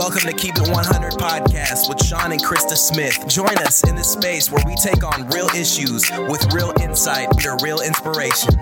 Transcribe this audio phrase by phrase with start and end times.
[0.00, 3.22] Welcome to Keep It 100 podcast with Sean and Christa Smith.
[3.28, 7.62] Join us in this space where we take on real issues with real insight under
[7.62, 8.54] real inspiration.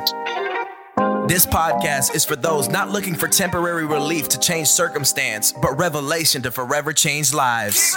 [1.29, 6.43] This podcast is for those not looking for temporary relief to change circumstance, but revelation
[6.43, 7.97] to forever change lives.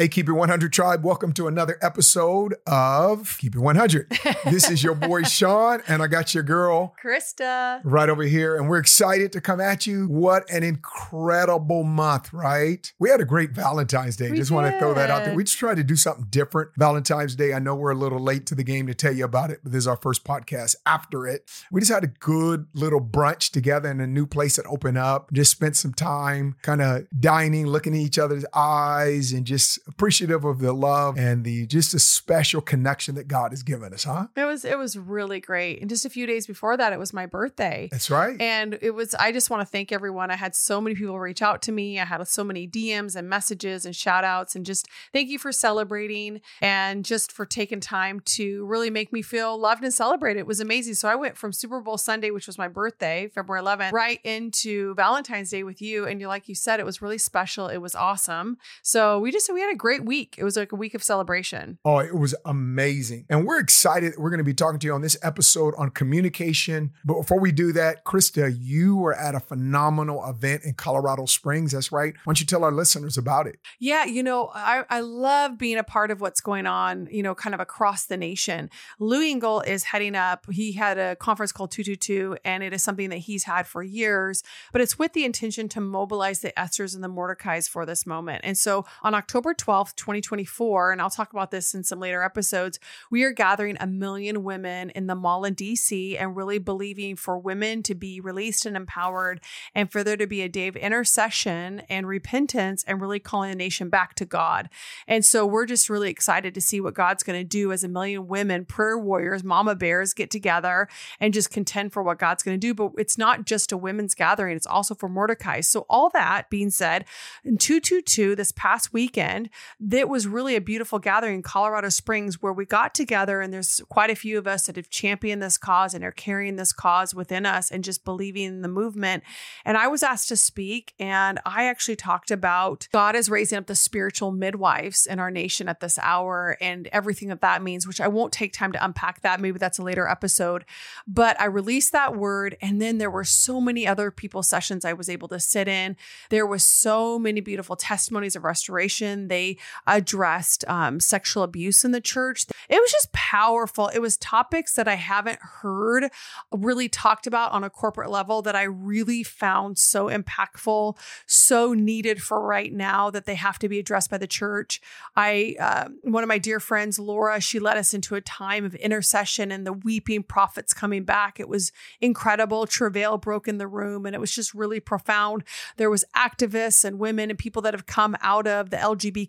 [0.00, 4.08] Hey, Keep It 100 Tribe, welcome to another episode of Keep It 100.
[4.46, 8.66] this is your boy Sean, and I got your girl Christa right over here, and
[8.66, 10.06] we're excited to come at you.
[10.06, 12.90] What an incredible month, right?
[12.98, 14.30] We had a great Valentine's Day.
[14.30, 15.34] We just want to throw that out there.
[15.34, 17.52] We just tried to do something different Valentine's Day.
[17.52, 19.72] I know we're a little late to the game to tell you about it, but
[19.72, 21.50] this is our first podcast after it.
[21.70, 25.30] We just had a good little brunch together in a new place that opened up.
[25.30, 30.44] Just spent some time kind of dining, looking at each other's eyes, and just appreciative
[30.44, 34.28] of the love and the just a special connection that God has given us, huh?
[34.36, 35.80] it was it was really great.
[35.80, 37.88] And just a few days before that it was my birthday.
[37.90, 38.40] That's right.
[38.40, 40.30] and it was i just want to thank everyone.
[40.30, 41.98] I had so many people reach out to me.
[41.98, 45.52] I had so many dms and messages and shout outs and just thank you for
[45.52, 50.40] celebrating and just for taking time to really make me feel loved and celebrated.
[50.40, 50.94] It was amazing.
[50.94, 54.94] So i went from super bowl sunday which was my birthday february 11th right into
[54.94, 56.06] valentine's day with you.
[56.06, 57.68] And you like you said it was really special.
[57.68, 58.58] It was awesome.
[58.82, 61.78] So we just we had a great week it was like a week of celebration
[61.84, 63.26] Oh, it was amazing.
[63.30, 64.14] And we're excited.
[64.18, 66.92] We're going to be talking to you on this episode on communication.
[67.04, 71.72] But before we do that, Christa, you were at a phenomenal event in Colorado Springs.
[71.72, 72.12] That's right.
[72.12, 73.58] Why don't you tell our listeners about it?
[73.78, 77.34] Yeah, you know, I, I love being a part of what's going on, you know,
[77.34, 78.70] kind of across the nation.
[78.98, 80.46] Lou Engle is heading up.
[80.50, 84.42] He had a conference called 222, and it is something that he's had for years,
[84.72, 88.42] but it's with the intention to mobilize the Esthers and the Mordecais for this moment.
[88.44, 92.78] And so on October 12th, 2024, and I'll talk about this in some later episodes,
[93.10, 97.38] we are gathering a million women in the mall in DC and really believing for
[97.38, 99.40] women to be released and empowered
[99.74, 103.56] and for there to be a day of intercession and repentance and really calling the
[103.56, 104.68] nation back to God.
[105.06, 107.88] And so we're just really excited to see what God's going to do as a
[107.88, 110.88] million women, prayer warriors, mama bears get together
[111.18, 112.74] and just contend for what God's going to do.
[112.74, 115.60] But it's not just a women's gathering, it's also for Mordecai.
[115.60, 117.04] So, all that being said,
[117.44, 119.49] in 222, this past weekend,
[119.80, 123.80] that was really a beautiful gathering in Colorado Springs where we got together, and there's
[123.88, 127.14] quite a few of us that have championed this cause and are carrying this cause
[127.14, 129.22] within us and just believing in the movement.
[129.64, 133.66] And I was asked to speak, and I actually talked about God is raising up
[133.66, 138.00] the spiritual midwives in our nation at this hour and everything that that means, which
[138.00, 139.40] I won't take time to unpack that.
[139.40, 140.64] Maybe that's a later episode.
[141.06, 144.92] But I released that word, and then there were so many other people sessions I
[144.92, 145.96] was able to sit in.
[146.28, 149.28] There was so many beautiful testimonies of restoration.
[149.28, 149.39] They
[149.86, 152.46] addressed um, sexual abuse in the church.
[152.68, 153.88] It was just powerful.
[153.88, 156.10] It was topics that I haven't heard
[156.52, 160.96] really talked about on a corporate level that I really found so impactful,
[161.26, 164.80] so needed for right now that they have to be addressed by the church.
[165.16, 168.74] I, uh, one of my dear friends, Laura, she led us into a time of
[168.76, 171.40] intercession and the weeping prophets coming back.
[171.40, 172.66] It was incredible.
[172.66, 175.44] Travail broke in the room and it was just really profound.
[175.76, 178.80] There was activists and women and people that have come out of the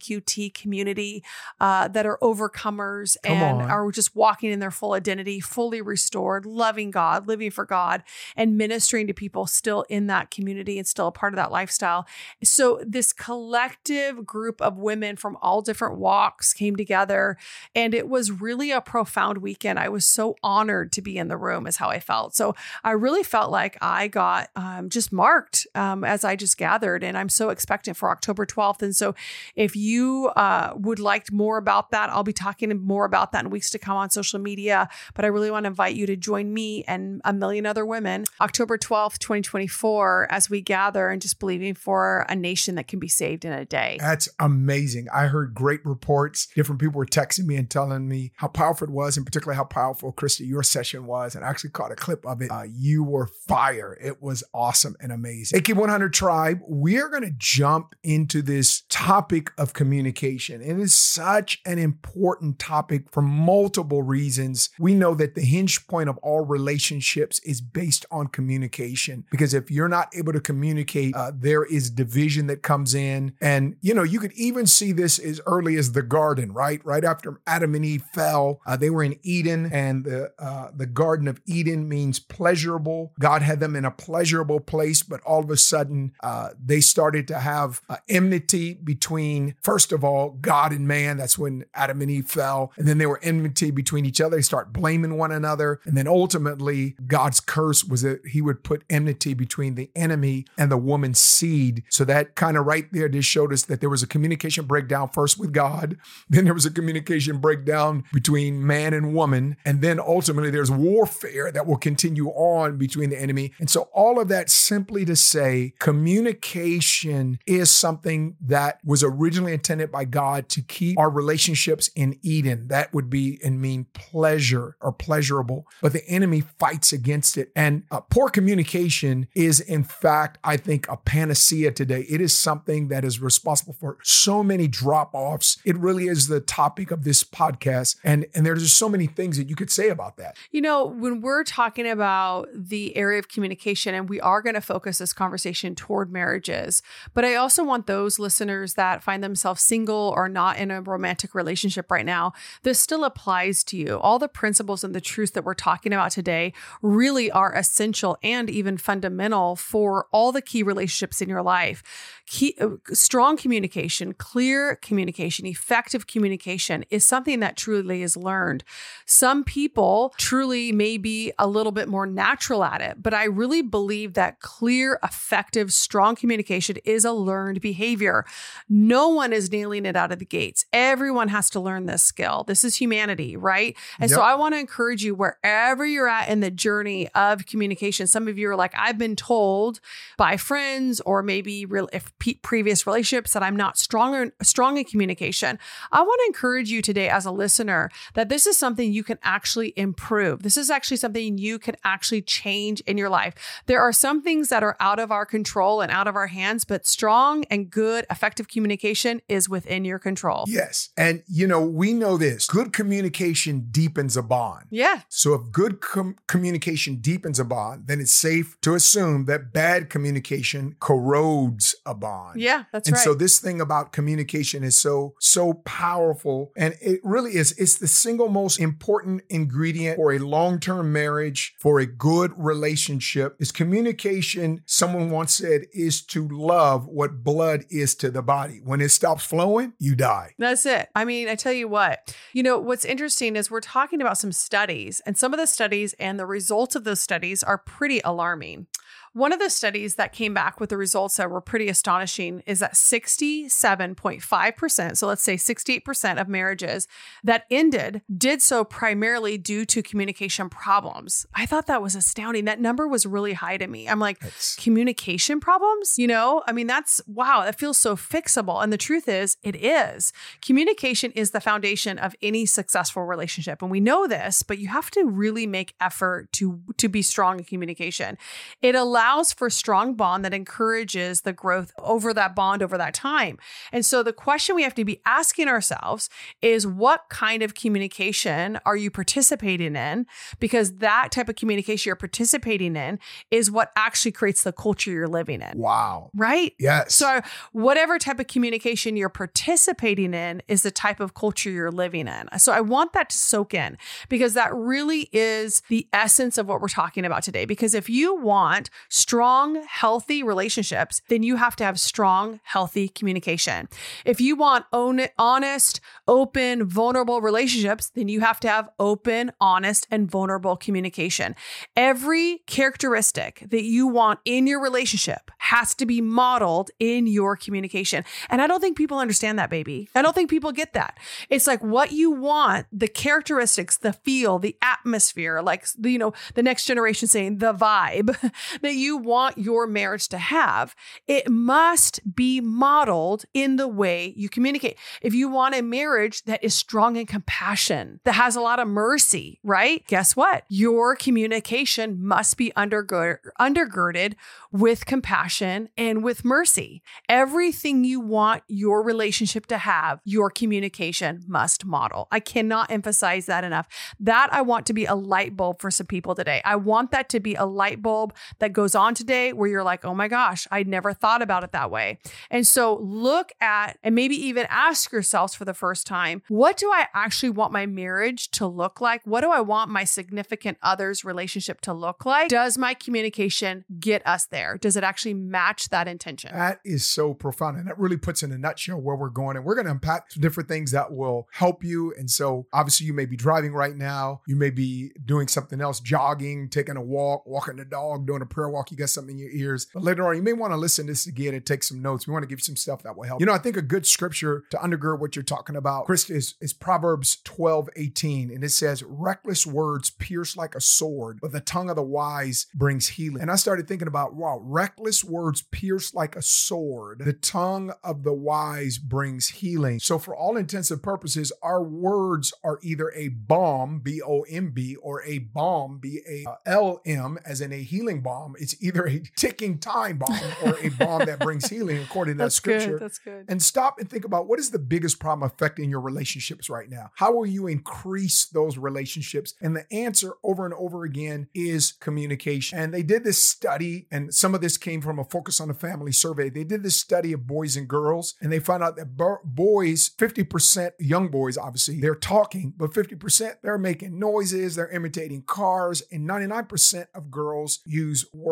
[0.02, 1.24] LGBTQ community
[1.60, 3.70] uh, that are overcomers Come and on.
[3.70, 8.04] are just walking in their full identity, fully restored, loving God, living for God,
[8.36, 12.06] and ministering to people still in that community and still a part of that lifestyle.
[12.44, 17.38] So, this collective group of women from all different walks came together,
[17.76, 19.80] and it was really a profound weekend.
[19.80, 22.36] I was so honored to be in the room, is how I felt.
[22.36, 27.04] So, I really felt like I got um, just marked um, as I just gathered,
[27.04, 28.82] and I'm so expectant for October 12th.
[28.82, 29.16] And so,
[29.56, 29.91] if you
[30.30, 33.80] uh, would like more about that, I'll be talking more about that in weeks to
[33.80, 34.90] come on social media.
[35.14, 38.26] But I really want to invite you to join me and a million other women
[38.40, 43.08] October 12th, 2024, as we gather and just believing for a nation that can be
[43.08, 43.98] saved in a day.
[44.00, 45.08] That's amazing.
[45.14, 46.48] I heard great reports.
[46.56, 49.66] Different people were texting me and telling me how powerful it was, and particularly how
[49.66, 51.36] powerful, Christa, your session was.
[51.36, 52.52] And I actually caught a clip of it.
[52.52, 53.98] Uh, you were fire.
[54.02, 55.60] It was awesome and amazing.
[55.60, 60.62] AK 100 Tribe, we are going to jump into this topic of communication.
[60.62, 64.70] It is such an important topic for multiple reasons.
[64.78, 69.72] We know that the hinge point of all relationships is based on communication because if
[69.72, 73.34] you're not able to communicate, uh, there is division that comes in.
[73.42, 76.86] And, you know, you could even see this as early as the garden, right?
[76.86, 80.86] Right after Adam and Eve fell, uh, they were in Eden, and the, uh, the
[80.86, 83.14] Garden of Eden means pleasurable.
[83.20, 87.28] God had them in a pleasurable place, but all of a sudden, uh, they started
[87.30, 91.16] to have uh, enmity between, first of all, God and man.
[91.16, 92.74] That's when Adam and Eve fell.
[92.76, 94.36] And then they were enmity between each other.
[94.36, 95.80] They start blaming one another.
[95.86, 100.70] And then ultimately, God's curse was that he would put enmity between the enemy and
[100.70, 101.84] the woman's seed.
[101.88, 105.08] So that kind of right there just showed us that there was a communication breakdown
[105.08, 105.96] first with God.
[106.30, 109.58] Then there was a communication breakdown between man and woman.
[109.66, 113.54] And then ultimately, there's warfare that will continue on between the enemy.
[113.60, 119.92] And so all of that simply to say communication is something that was originally intended
[119.92, 122.68] by God to keep our relationships in Eden.
[122.70, 127.52] That would be and mean pleasure or pleasurable, but the enemy fights against it.
[127.56, 132.08] And uh, poor communication is, in fact, I think, a panacea today.
[132.10, 135.58] It is something that is responsible for so many drop offs.
[135.64, 137.98] It really is the topic of this podcast.
[138.04, 140.38] And, and there's just so many things that you could say about that.
[140.50, 144.62] You know, when we're talking about the area of communication, and we are going to
[144.62, 146.82] focus this conversation toward marriages,
[147.14, 151.36] but I also want those listeners that find themselves single or not in a romantic
[151.36, 152.34] relationship right now,
[152.64, 153.98] this still applies to you.
[154.00, 158.50] All the principles and the truths that we're talking about today really are essential and
[158.50, 161.84] even fundamental for all the key relationships in your life.
[162.28, 168.64] Key, uh, strong communication, clear communication, effective communication is something that truly is learned.
[169.06, 173.62] Some people truly may be a little bit more natural at it, but I really
[173.62, 178.26] believe that clear, effective, strong communication is a learned behavior.
[178.70, 180.66] No one is nailing it out of the gates.
[180.74, 182.44] Everyone has to learn this skill.
[182.48, 183.76] This is humanity, right?
[184.00, 184.18] And yep.
[184.18, 188.08] so I want to encourage you wherever you're at in the journey of communication.
[188.08, 189.80] Some of you are like, I've been told
[190.18, 192.12] by friends or maybe real, if
[192.42, 195.60] previous relationships that I'm not strong, strong in communication.
[195.92, 199.20] I want to encourage you today as a listener that this is something you can
[199.24, 200.44] actually improve.
[200.44, 203.34] This is actually something you can actually change in your life.
[203.66, 206.66] There are some things that are out of our control and out of our hands,
[206.66, 210.46] but strong and good, effective communication is within your control.
[210.48, 210.90] Yes.
[210.98, 214.68] And, you know, we know this good communication deepens a bond.
[214.70, 215.02] Yeah.
[215.10, 219.90] So if good com- communication deepens a bond, then it's safe to assume that bad
[219.90, 222.40] communication corrodes a bond.
[222.40, 223.00] Yeah, that's and right.
[223.00, 226.52] And so this thing about communication is so, so powerful.
[226.56, 227.52] And it really is.
[227.58, 233.36] It's the single most important ingredient for a long term marriage, for a good relationship.
[233.40, 238.62] Is communication, someone once said, is to love what blood is to the body.
[238.64, 240.36] When it stops flowing, you die.
[240.38, 240.90] That's it.
[240.96, 244.32] I mean, I tell you what, you know, what's interesting is we're talking about some
[244.32, 248.68] studies, and some of the studies and the results of those studies are pretty alarming.
[249.14, 252.60] One of the studies that came back with the results that were pretty astonishing is
[252.60, 256.88] that 67.5%, so let's say 68% of marriages
[257.22, 261.26] that ended did so primarily due to communication problems.
[261.34, 262.46] I thought that was astounding.
[262.46, 263.90] That number was really high to me.
[263.90, 264.56] I'm like, that's...
[264.56, 265.96] communication problems?
[265.98, 268.64] You know, I mean, that's wow, that feels so fixable.
[268.64, 270.14] And the truth is, it is.
[270.42, 273.62] Communication is the foundation of any successful relationship.
[273.62, 277.40] And we know this, but you have to really make effort to, to be strong
[277.40, 278.18] in communication.
[278.62, 282.94] It allows allows for strong bond that encourages the growth over that bond over that
[282.94, 283.38] time.
[283.72, 286.10] And so the question we have to be asking ourselves
[286.42, 290.06] is what kind of communication are you participating in?
[290.40, 293.00] Because that type of communication you're participating in
[293.32, 295.58] is what actually creates the culture you're living in.
[295.58, 296.12] Wow.
[296.14, 296.54] Right?
[296.60, 296.94] Yes.
[296.94, 297.22] So
[297.54, 302.28] whatever type of communication you're participating in is the type of culture you're living in.
[302.38, 303.78] So I want that to soak in
[304.10, 307.46] because that really is the essence of what we're talking about today.
[307.46, 313.70] Because if you want strong, healthy relationships, then you have to have strong, healthy communication.
[314.06, 315.80] If you want own, honest,
[316.10, 321.36] open, vulnerable relationships, then you have to have open, honest, and vulnerable communication.
[321.76, 328.04] Every characteristic that you want in your relationship has to be modeled in your communication.
[328.30, 329.90] And I don't think people understand that, baby.
[329.96, 330.98] I don't think people get that.
[331.30, 336.44] It's like what you want, the characteristics, the feel, the atmosphere, like, you know, the
[336.44, 338.18] next generation saying the vibe
[338.62, 340.76] that you want your marriage to have,
[341.08, 344.78] it must be modeled in the way you communicate.
[345.02, 348.68] If you want a marriage that is strong in compassion, that has a lot of
[348.68, 349.86] mercy, right?
[349.88, 350.44] Guess what?
[350.50, 354.16] Your communication must be undergird- undergirded
[354.52, 356.82] with compassion and with mercy.
[357.08, 362.08] Everything you want your relationship to have, your communication must model.
[362.12, 363.68] I cannot emphasize that enough.
[364.00, 366.42] That I want to be a light bulb for some people today.
[366.44, 369.86] I want that to be a light bulb that goes on today where you're like,
[369.86, 372.00] oh my gosh, I never thought about it that way.
[372.30, 376.72] And so look at and maybe even ask yourselves for the first time, what do
[376.72, 379.02] I actually want my marriage to look like?
[379.06, 382.30] What do I want my significant other's relationship to look like?
[382.30, 384.58] Does my communication get us there?
[384.58, 386.32] Does it actually match that intention.
[386.34, 387.58] That is so profound.
[387.58, 389.38] And that really puts in a nutshell where we're going.
[389.38, 391.94] And we're going to unpack different things that will help you.
[391.98, 394.22] And so obviously you may be driving right now.
[394.28, 398.26] You may be doing something else, jogging, taking a walk, walking the dog, doing a
[398.26, 398.61] prayer walk.
[398.70, 399.68] You got something in your ears.
[399.74, 402.06] But later on, you may want to listen to this again and take some notes.
[402.06, 403.22] We want to give you some stuff that will help.
[403.22, 406.36] You know, I think a good scripture to undergird what you're talking about, Chris, is,
[406.42, 408.32] is Proverbs 12, 18.
[408.32, 412.48] And it says, reckless words pierce like a sword, but the tongue of the wise
[412.54, 413.22] brings healing.
[413.22, 417.00] And I started thinking about, wow, reckless words pierce like a sword.
[417.00, 419.80] The tongue of the wise brings healing.
[419.80, 424.52] So for all intents and purposes, our words are either a bomb, B O M
[424.52, 428.36] B, or a balm, B A L M, as in a healing balm.
[428.40, 432.32] It's either a ticking time bomb or a balm that brings healing, according to that
[432.32, 432.72] scripture.
[432.72, 432.82] good.
[432.82, 433.26] That's good.
[433.28, 436.92] And stop and think about what is the biggest problem affecting your relationships right now?
[436.96, 439.34] How will you increase those relationships?
[439.42, 442.58] And the answer over and over again is communication.
[442.58, 445.54] And they did this study, and some of this came from a Focus on the
[445.54, 446.30] Family survey.
[446.30, 449.90] They did this study of boys and girls, and they found out that bo- boys,
[449.98, 456.08] 50%, young boys, obviously, they're talking, but 50% they're making noises, they're imitating cars, and
[456.08, 458.31] 99% of girls use words.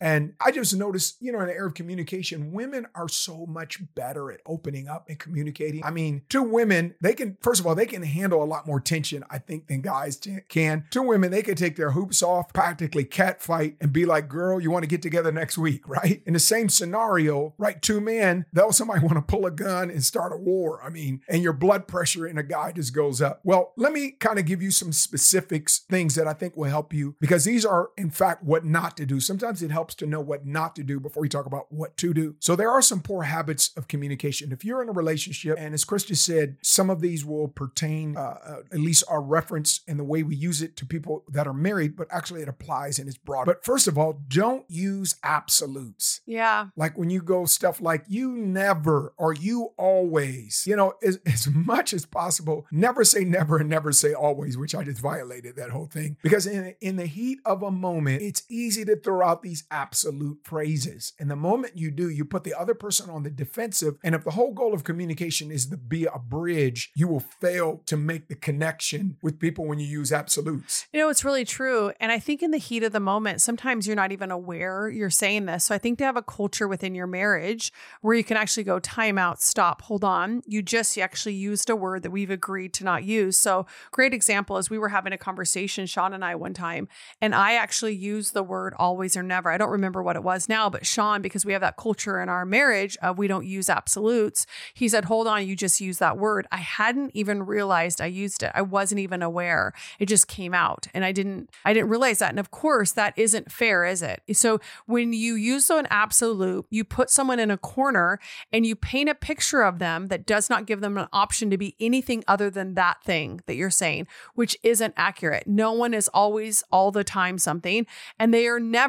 [0.00, 3.80] And I just noticed, you know, in the era of communication, women are so much
[3.94, 5.84] better at opening up and communicating.
[5.84, 8.80] I mean, two women, they can, first of all, they can handle a lot more
[8.80, 10.84] tension, I think, than guys t- can.
[10.90, 14.60] Two women, they can take their hoops off, practically cat fight, and be like, girl,
[14.60, 16.22] you want to get together next week, right?
[16.26, 17.80] In the same scenario, right?
[17.80, 20.82] Two men, they'll somebody want to pull a gun and start a war.
[20.82, 23.40] I mean, and your blood pressure in a guy just goes up.
[23.44, 26.92] Well, let me kind of give you some specifics, things that I think will help
[26.92, 29.17] you, because these are, in fact, what not to do.
[29.20, 32.14] Sometimes it helps to know what not to do before we talk about what to
[32.14, 32.36] do.
[32.40, 34.52] So there are some poor habits of communication.
[34.52, 38.20] If you're in a relationship, and as Christa said, some of these will pertain, uh,
[38.20, 41.54] uh, at least our reference and the way we use it to people that are
[41.54, 43.46] married, but actually it applies and it's broad.
[43.46, 46.20] But first of all, don't use absolutes.
[46.26, 46.68] Yeah.
[46.76, 51.48] Like when you go stuff like you never or you always, you know, as, as
[51.48, 55.70] much as possible, never say never and never say always, which I just violated that
[55.70, 56.16] whole thing.
[56.22, 60.38] Because in, in the heat of a moment, it's easy to throw out these absolute
[60.44, 61.14] phrases.
[61.18, 63.96] And the moment you do, you put the other person on the defensive.
[64.04, 67.80] And if the whole goal of communication is to be a bridge, you will fail
[67.86, 70.86] to make the connection with people when you use absolutes.
[70.92, 71.90] You know, it's really true.
[72.00, 75.08] And I think in the heat of the moment, sometimes you're not even aware you're
[75.08, 75.64] saying this.
[75.64, 77.72] So I think to have a culture within your marriage
[78.02, 80.42] where you can actually go time out, stop, hold on.
[80.44, 83.38] You just you actually used a word that we've agreed to not use.
[83.38, 86.88] So great example is we were having a conversation, Sean and I one time,
[87.22, 89.48] and I actually used the word always or never.
[89.48, 92.28] I don't remember what it was now, but Sean, because we have that culture in
[92.28, 96.18] our marriage of we don't use absolutes, he said, hold on, you just used that
[96.18, 96.48] word.
[96.50, 98.50] I hadn't even realized I used it.
[98.56, 99.72] I wasn't even aware.
[100.00, 102.30] It just came out and I didn't I didn't realize that.
[102.30, 104.20] And of course, that isn't fair, is it?
[104.32, 108.18] So when you use an absolute, you put someone in a corner
[108.52, 111.56] and you paint a picture of them that does not give them an option to
[111.56, 115.46] be anything other than that thing that you're saying, which isn't accurate.
[115.46, 117.86] No one is always all the time something
[118.18, 118.87] and they are never,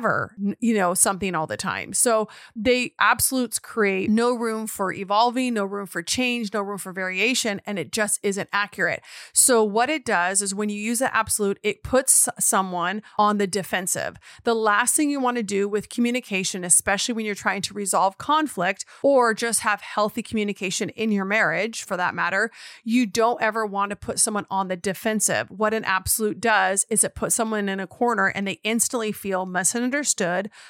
[0.59, 1.93] you know, something all the time.
[1.93, 6.91] So they absolutes create no room for evolving, no room for change, no room for
[6.91, 9.01] variation, and it just isn't accurate.
[9.33, 13.47] So what it does is when you use an absolute, it puts someone on the
[13.47, 14.17] defensive.
[14.43, 18.17] The last thing you want to do with communication, especially when you're trying to resolve
[18.17, 22.51] conflict or just have healthy communication in your marriage for that matter,
[22.83, 25.49] you don't ever want to put someone on the defensive.
[25.49, 29.45] What an absolute does is it puts someone in a corner and they instantly feel
[29.45, 29.88] misunderstood,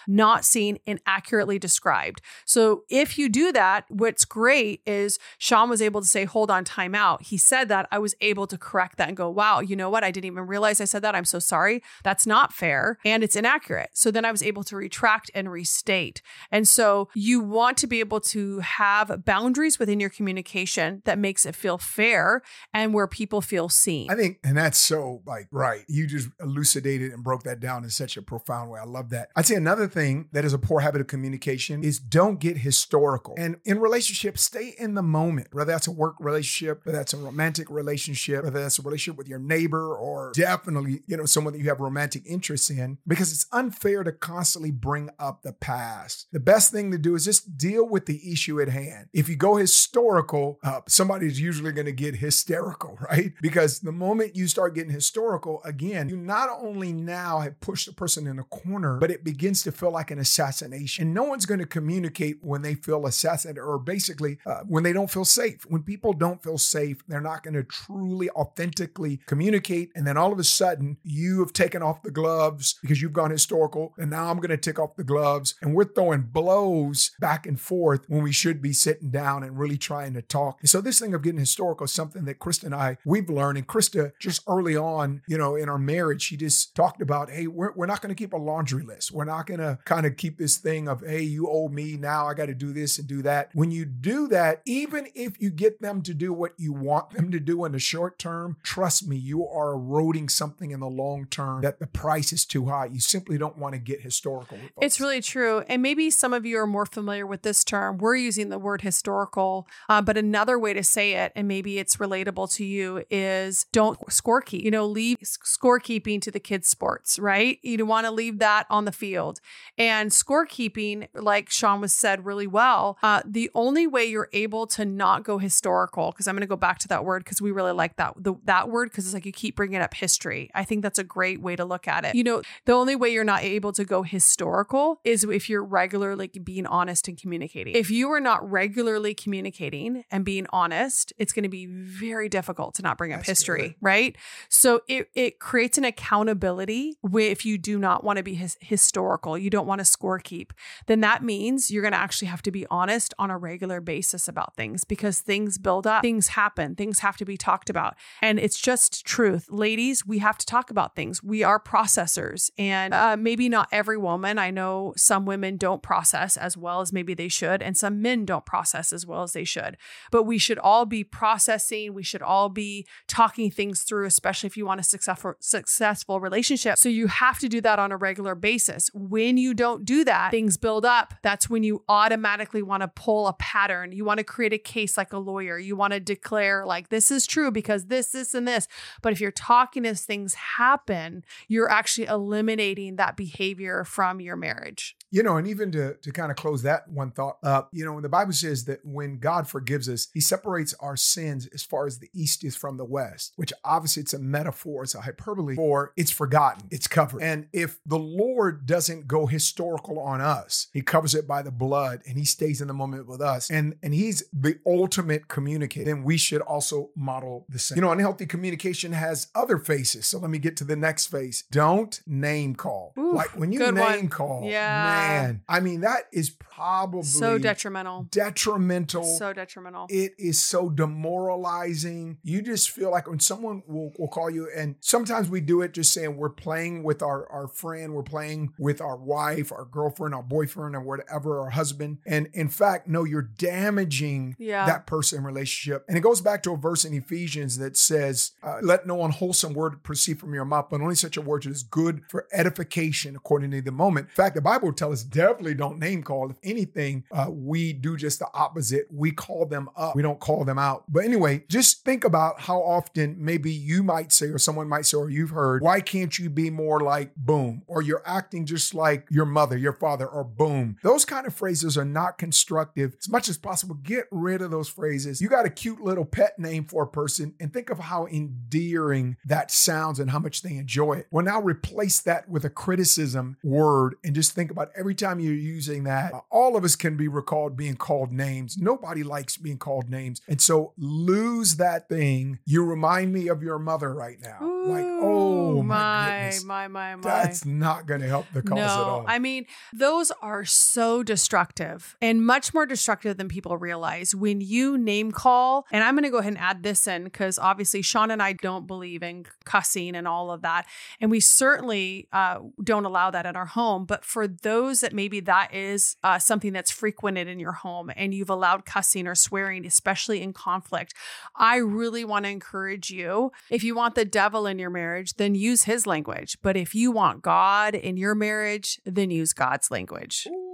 [0.07, 2.21] not seen, inaccurately described.
[2.45, 6.63] So if you do that, what's great is Sean was able to say, hold on,
[6.63, 7.23] time out.
[7.23, 7.88] He said that.
[7.91, 10.03] I was able to correct that and go, wow, you know what?
[10.03, 11.15] I didn't even realize I said that.
[11.15, 11.81] I'm so sorry.
[12.03, 13.89] That's not fair and it's inaccurate.
[13.93, 16.21] So then I was able to retract and restate.
[16.51, 21.45] And so you want to be able to have boundaries within your communication that makes
[21.45, 22.41] it feel fair
[22.73, 24.09] and where people feel seen.
[24.11, 25.83] I think, and that's so like right.
[25.88, 28.79] You just elucidated and broke that down in such a profound way.
[28.79, 29.29] I love that.
[29.35, 33.35] I'd say another thing that is a poor habit of communication is don't get historical.
[33.37, 37.17] And in relationships, stay in the moment, whether that's a work relationship, whether that's a
[37.17, 41.59] romantic relationship, whether that's a relationship with your neighbor or definitely, you know, someone that
[41.59, 46.27] you have romantic interests in, because it's unfair to constantly bring up the past.
[46.31, 49.07] The best thing to do is just deal with the issue at hand.
[49.13, 53.33] If you go historical, uh, somebody's usually going to get hysterical, right?
[53.41, 57.93] Because the moment you start getting historical, again, you not only now have pushed the
[57.93, 61.06] person in a corner, but it begins to feel like an assassination.
[61.06, 64.94] And no one's going to communicate when they feel assassinated or basically uh, when they
[64.94, 65.65] don't feel safe.
[65.68, 69.91] When people don't feel safe, they're not going to truly, authentically communicate.
[69.96, 73.32] And then all of a sudden, you have taken off the gloves because you've gone
[73.32, 73.94] historical.
[73.98, 77.60] And now I'm going to take off the gloves and we're throwing blows back and
[77.60, 80.58] forth when we should be sitting down and really trying to talk.
[80.62, 83.58] And so this thing of getting historical is something that Christa and I, we've learned.
[83.58, 87.48] And Christa, just early on, you know, in our marriage, she just talked about, hey,
[87.48, 90.38] we're, we're not going to keep a laundry We're not going to kind of keep
[90.38, 93.22] this thing of, hey, you owe me, now I got to do this and do
[93.24, 93.50] that.
[93.53, 97.31] When you do that, even if you get them to do what you want them
[97.31, 101.25] to do in the short term, trust me, you are eroding something in the long
[101.25, 102.86] term that the price is too high.
[102.86, 104.58] You simply don't want to get historical.
[104.81, 105.63] It's really true.
[105.67, 107.98] And maybe some of you are more familiar with this term.
[107.98, 111.98] We're using the word historical, uh, but another way to say it, and maybe it's
[111.98, 114.63] relatable to you, is don't scorekeep.
[114.63, 117.60] You know, leave scorekeeping to the kids' sports, right?
[117.62, 119.39] You don't want to leave that on the field.
[119.77, 124.85] And scorekeeping, like Sean was said really well, uh, the only way you're able to
[124.85, 127.71] not go historical, because I'm going to go back to that word because we really
[127.71, 130.49] like that the, that word because it's like you keep bringing up history.
[130.53, 132.15] I think that's a great way to look at it.
[132.15, 136.27] You know, the only way you're not able to go historical is if you're regularly
[136.27, 137.75] being honest and communicating.
[137.75, 142.75] If you are not regularly communicating and being honest, it's going to be very difficult
[142.75, 143.75] to not bring up that's history, good.
[143.81, 144.15] right?
[144.49, 149.37] So it it creates an accountability if you do not want to be his, historical,
[149.37, 150.53] you don't want to score keep,
[150.87, 154.27] then that means you're going to actually have to be honest on a regular basis
[154.27, 157.95] about things because things build up, things happen, things have to be talked about.
[158.21, 159.47] And it's just truth.
[159.49, 161.23] Ladies, we have to talk about things.
[161.23, 162.49] We are processors.
[162.57, 166.91] And uh, maybe not every woman, I know some women don't process as well as
[166.91, 169.77] maybe they should, and some men don't process as well as they should.
[170.11, 174.57] But we should all be processing, we should all be talking things through, especially if
[174.57, 176.77] you want a successful, successful relationship.
[176.77, 178.49] So you have to do that on a regular basis.
[178.94, 181.13] When you don't do that, things build up.
[181.22, 183.91] That's when you automatically want to pull a pattern.
[183.91, 185.58] You want to create a case like a lawyer.
[185.58, 188.68] You want to declare, like, this is true because this, this, and this.
[189.01, 194.96] But if you're talking as things happen, you're actually eliminating that behavior from your marriage.
[195.12, 197.94] You know, and even to, to kind of close that one thought up, you know,
[197.94, 201.86] when the Bible says that when God forgives us, he separates our sins as far
[201.86, 205.56] as the east is from the west, which obviously it's a metaphor, it's a hyperbole
[205.56, 207.22] for it's forgotten, it's covered.
[207.22, 212.01] And if the Lord doesn't go historical on us, he covers it by the blood
[212.08, 213.50] and he stays in the moment with us.
[213.50, 217.77] And and he's the ultimate communicator, then we should also model the same.
[217.77, 220.07] You know, unhealthy communication has other faces.
[220.07, 221.44] So let me get to the next face.
[221.51, 222.94] Don't name call.
[222.96, 224.07] Like when you name one.
[224.09, 225.42] call, yeah man.
[225.48, 228.07] I mean, that is probably so detrimental.
[228.11, 229.03] Detrimental.
[229.03, 229.87] So detrimental.
[229.90, 232.18] It is so demoralizing.
[232.24, 235.74] You just feel like when someone will, will call you, and sometimes we do it
[235.74, 240.15] just saying we're playing with our, our friend, we're playing with our wife, our girlfriend,
[240.15, 242.00] our boyfriend, or whatever, our husband.
[242.05, 244.65] And in fact, no, you're damaging yeah.
[244.65, 245.85] that person relationship.
[245.87, 249.53] And it goes back to a verse in Ephesians that says, uh, Let no unwholesome
[249.53, 253.15] word proceed from your mouth, but only such a word that is good for edification
[253.15, 254.07] according to the moment.
[254.09, 256.29] In fact, the Bible tells us definitely don't name call.
[256.29, 258.87] If anything, uh, we do just the opposite.
[258.92, 260.83] We call them up, we don't call them out.
[260.87, 264.98] But anyway, just think about how often maybe you might say, or someone might say,
[264.98, 267.63] or you've heard, why can't you be more like boom?
[267.68, 270.75] Or you're acting just like your mother, your father, or boom.
[270.84, 272.96] Those kind of phrases are not constructive.
[273.00, 275.22] As much as possible, get rid of those phrases.
[275.22, 279.16] You got a cute little pet name for a person and think of how endearing
[279.25, 281.08] that sounds and how much they enjoy it.
[281.12, 285.34] Well, now replace that with a criticism word and just think about every time you're
[285.34, 288.58] using that, uh, all of us can be recalled being called names.
[288.58, 290.22] Nobody likes being called names.
[290.27, 292.40] And so lose that thing.
[292.46, 294.40] You remind me of your mother right now.
[294.42, 296.44] Ooh, like, oh my, my, goodness.
[296.44, 297.01] my, my, my.
[297.01, 299.05] That's not going to help the cause no, at all.
[299.07, 304.13] I mean, those are so destructive and much more destructive than people realize.
[304.13, 307.39] When you name call, and I'm going to go ahead and add this in because
[307.39, 310.65] obviously Sean and I don't believe in cussing and all of that.
[311.00, 313.85] And we certainly uh, don't allow that in our home.
[313.85, 318.13] But for those that maybe that is uh, something that's frequented in your home and
[318.13, 320.93] you've allowed cussing or swearing, especially in conflict,
[321.35, 323.31] I really want to encourage you.
[323.50, 326.37] If you want the devil in your marriage, then use his language.
[326.41, 330.27] But if you want God in your marriage, then use God's language.
[330.27, 330.49] Ooh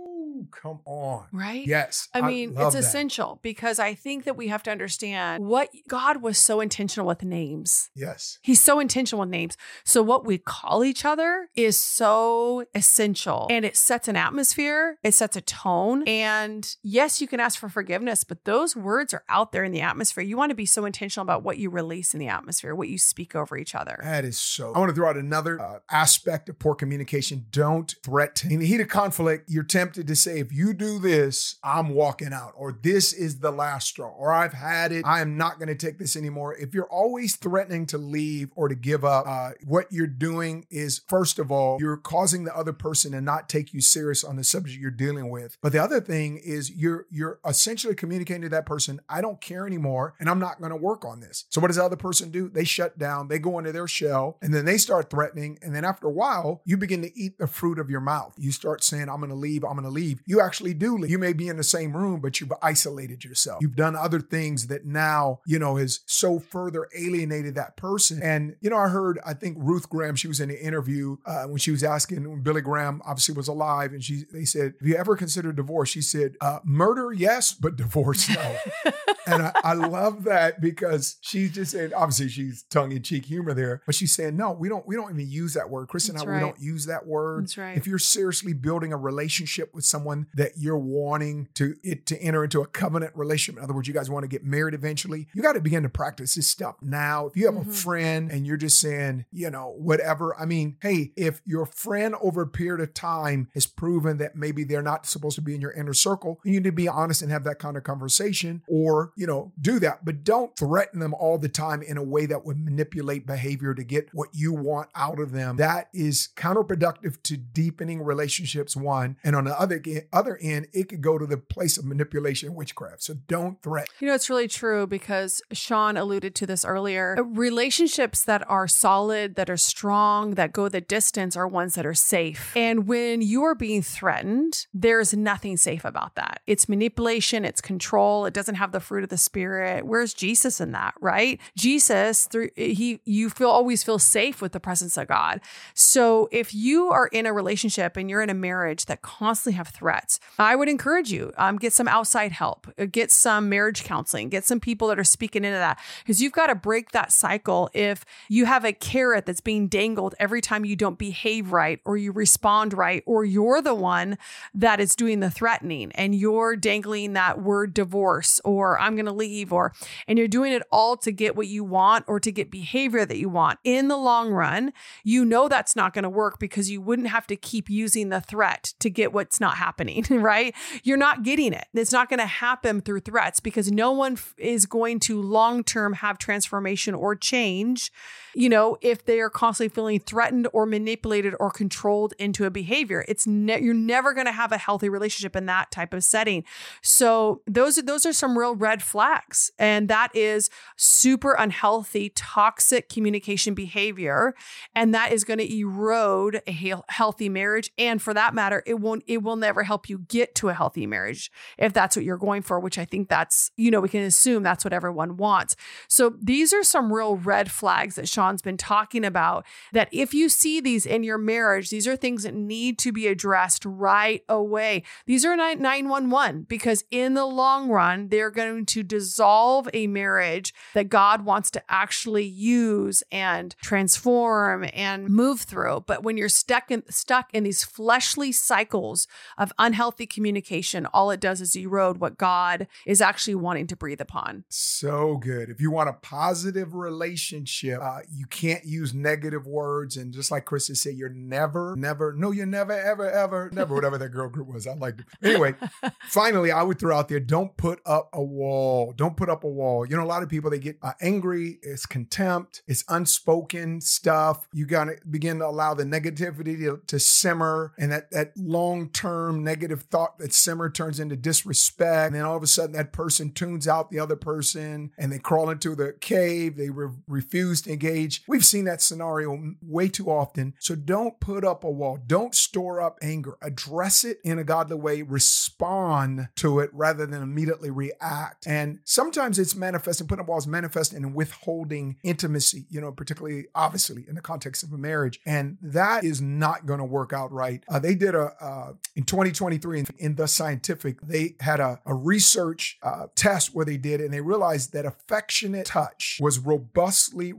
[0.51, 1.25] come on.
[1.31, 1.65] Right?
[1.65, 2.09] Yes.
[2.13, 2.79] I mean, I it's that.
[2.79, 7.23] essential because I think that we have to understand what God was so intentional with
[7.23, 7.89] names.
[7.95, 8.39] Yes.
[8.41, 9.57] He's so intentional with names.
[9.83, 15.13] So what we call each other is so essential and it sets an atmosphere, it
[15.13, 16.03] sets a tone.
[16.07, 19.81] And yes, you can ask for forgiveness, but those words are out there in the
[19.81, 20.23] atmosphere.
[20.23, 22.97] You want to be so intentional about what you release in the atmosphere, what you
[22.97, 23.99] speak over each other.
[24.01, 24.73] That is so.
[24.73, 27.45] I want to throw out another uh, aspect of poor communication.
[27.51, 28.51] Don't threaten.
[28.51, 32.33] In the heat of conflict, you're tempted to say, if you do this, I'm walking
[32.33, 35.05] out, or this is the last straw, or I've had it.
[35.05, 36.55] I am not going to take this anymore.
[36.55, 41.01] If you're always threatening to leave or to give up, uh, what you're doing is,
[41.07, 44.43] first of all, you're causing the other person to not take you serious on the
[44.43, 45.57] subject you're dealing with.
[45.61, 49.67] But the other thing is you're you're essentially communicating to that person, I don't care
[49.67, 51.45] anymore, and I'm not going to work on this.
[51.49, 52.49] So what does the other person do?
[52.49, 55.59] They shut down, they go into their shell, and then they start threatening.
[55.61, 58.33] And then after a while, you begin to eat the fruit of your mouth.
[58.37, 60.14] You start saying, I'm going to leave, I'm going to leave.
[60.25, 61.11] You actually do leave.
[61.11, 63.59] You may be in the same room, but you've isolated yourself.
[63.61, 68.21] You've done other things that now, you know, has so further alienated that person.
[68.21, 71.43] And, you know, I heard, I think Ruth Graham, she was in an interview uh,
[71.45, 74.87] when she was asking when Billy Graham obviously was alive, and she they said, Have
[74.87, 75.89] you ever considered divorce?
[75.89, 78.57] She said, uh, Murder, yes, but divorce, no.
[79.27, 83.53] and I, I, love that because she's just saying, obviously she's tongue in cheek humor
[83.53, 85.87] there, but she's saying, no, we don't, we don't even use that word.
[85.87, 86.35] Chris and I, right.
[86.35, 87.45] we don't use that word.
[87.45, 87.77] That's right.
[87.77, 92.43] If you're seriously building a relationship with someone that you're wanting to it to enter
[92.43, 95.41] into a covenant relationship, in other words, you guys want to get married eventually, you
[95.41, 97.27] got to begin to practice this stuff now.
[97.27, 97.69] If you have mm-hmm.
[97.69, 102.15] a friend and you're just saying, you know, whatever, I mean, hey, if your friend
[102.21, 105.61] over a period of time has proven that maybe they're not supposed to be in
[105.61, 109.11] your inner circle, you need to be honest and have that kind of conversation or
[109.15, 112.45] you know, do that, but don't threaten them all the time in a way that
[112.45, 115.57] would manipulate behavior to get what you want out of them.
[115.57, 119.17] That is counterproductive to deepening relationships, one.
[119.23, 119.81] And on the other,
[120.11, 123.03] other end, it could go to the place of manipulation and witchcraft.
[123.03, 123.87] So don't threaten.
[123.99, 127.15] You know, it's really true because Sean alluded to this earlier.
[127.17, 131.85] Uh, relationships that are solid, that are strong, that go the distance are ones that
[131.85, 132.51] are safe.
[132.55, 136.41] And when you are being threatened, there's nothing safe about that.
[136.47, 139.85] It's manipulation, it's control, it doesn't have the fruit of the spirit.
[139.85, 141.39] Where's Jesus in that, right?
[141.55, 145.41] Jesus through eh, he you feel always feel safe with the presence of God.
[145.73, 149.67] So if you are in a relationship and you're in a marriage that constantly have
[149.75, 154.29] threats, I would encourage you um, get some outside help, uh, get some marriage counseling,
[154.29, 157.69] get some people that are speaking into that because you've got to break that cycle.
[157.73, 161.97] If you have a carrot that's being dangled every time you don't behave right or
[161.97, 164.17] you respond right, or you're the one
[164.53, 169.11] that is doing the threatening and you're dangling that word divorce or I'm going to
[169.11, 169.73] leave or
[170.07, 173.17] and you're doing it all to get what you want or to get behavior that
[173.17, 173.59] you want.
[173.63, 177.27] In the long run, you know that's not going to work because you wouldn't have
[177.27, 179.64] to keep using the threat to get what's not happening,
[180.09, 180.55] right?
[180.83, 181.67] You're not getting it.
[181.73, 185.93] It's not going to happen through threats because no one is going to long term
[185.93, 187.91] have transformation or change
[188.35, 193.05] you know, if they are constantly feeling threatened or manipulated or controlled into a behavior.
[193.07, 196.43] It's ne- you're never going to have a healthy relationship in that type of setting.
[196.81, 202.89] So those are those are some real red flags, and that is super unhealthy, toxic
[202.89, 204.35] communication behavior,
[204.75, 207.71] and that is going to erode a he- healthy marriage.
[207.77, 210.85] And for that matter, it won't it will never help you get to a healthy
[210.85, 212.59] marriage if that's what you're going for.
[212.59, 215.55] Which I think that's you know we can assume that's what everyone wants.
[215.87, 220.13] So these are some real red flags that Sean Sean's been talking about that if
[220.13, 224.23] you see these in your marriage, these are things that need to be addressed right
[224.27, 224.81] away.
[225.05, 230.89] These are 911 because in the long run, they're going to dissolve a marriage that
[230.89, 235.83] God wants to actually use and transform and move through.
[235.85, 239.07] But when you're stuck in stuck in these fleshly cycles
[239.37, 244.01] of unhealthy communication, all it does is erode what God is actually wanting to breathe
[244.01, 244.45] upon.
[244.49, 245.49] So good.
[245.49, 249.97] If you want a positive relationship, uh, you can't use negative words.
[249.97, 253.97] And just like Chris said, you're never, never, no, you're never, ever, ever, never, whatever
[253.97, 254.67] that girl group was.
[254.67, 255.05] I liked it.
[255.21, 255.55] Anyway,
[256.07, 258.93] finally, I would throw out there don't put up a wall.
[258.95, 259.85] Don't put up a wall.
[259.85, 261.59] You know, a lot of people, they get uh, angry.
[261.61, 264.47] It's contempt, it's unspoken stuff.
[264.53, 267.73] You got to begin to allow the negativity to, to simmer.
[267.77, 272.07] And that, that long term negative thought that simmer turns into disrespect.
[272.07, 275.19] And then all of a sudden, that person tunes out the other person and they
[275.19, 276.57] crawl into the cave.
[276.57, 280.53] They re- refuse to engage We've seen that scenario way too often.
[280.59, 281.99] So don't put up a wall.
[282.05, 283.37] Don't store up anger.
[283.41, 285.01] Address it in a godly way.
[285.01, 288.47] Respond to it rather than immediately react.
[288.47, 294.05] And sometimes it's manifesting, putting up walls manifesting in withholding intimacy, you know, particularly obviously
[294.07, 295.19] in the context of a marriage.
[295.25, 297.63] And that is not going to work out right.
[297.67, 301.93] Uh, they did a, uh, in 2023 in, in, The Scientific, they had a, a
[301.93, 307.33] research uh, test where they did, and they realized that affectionate touch was robustly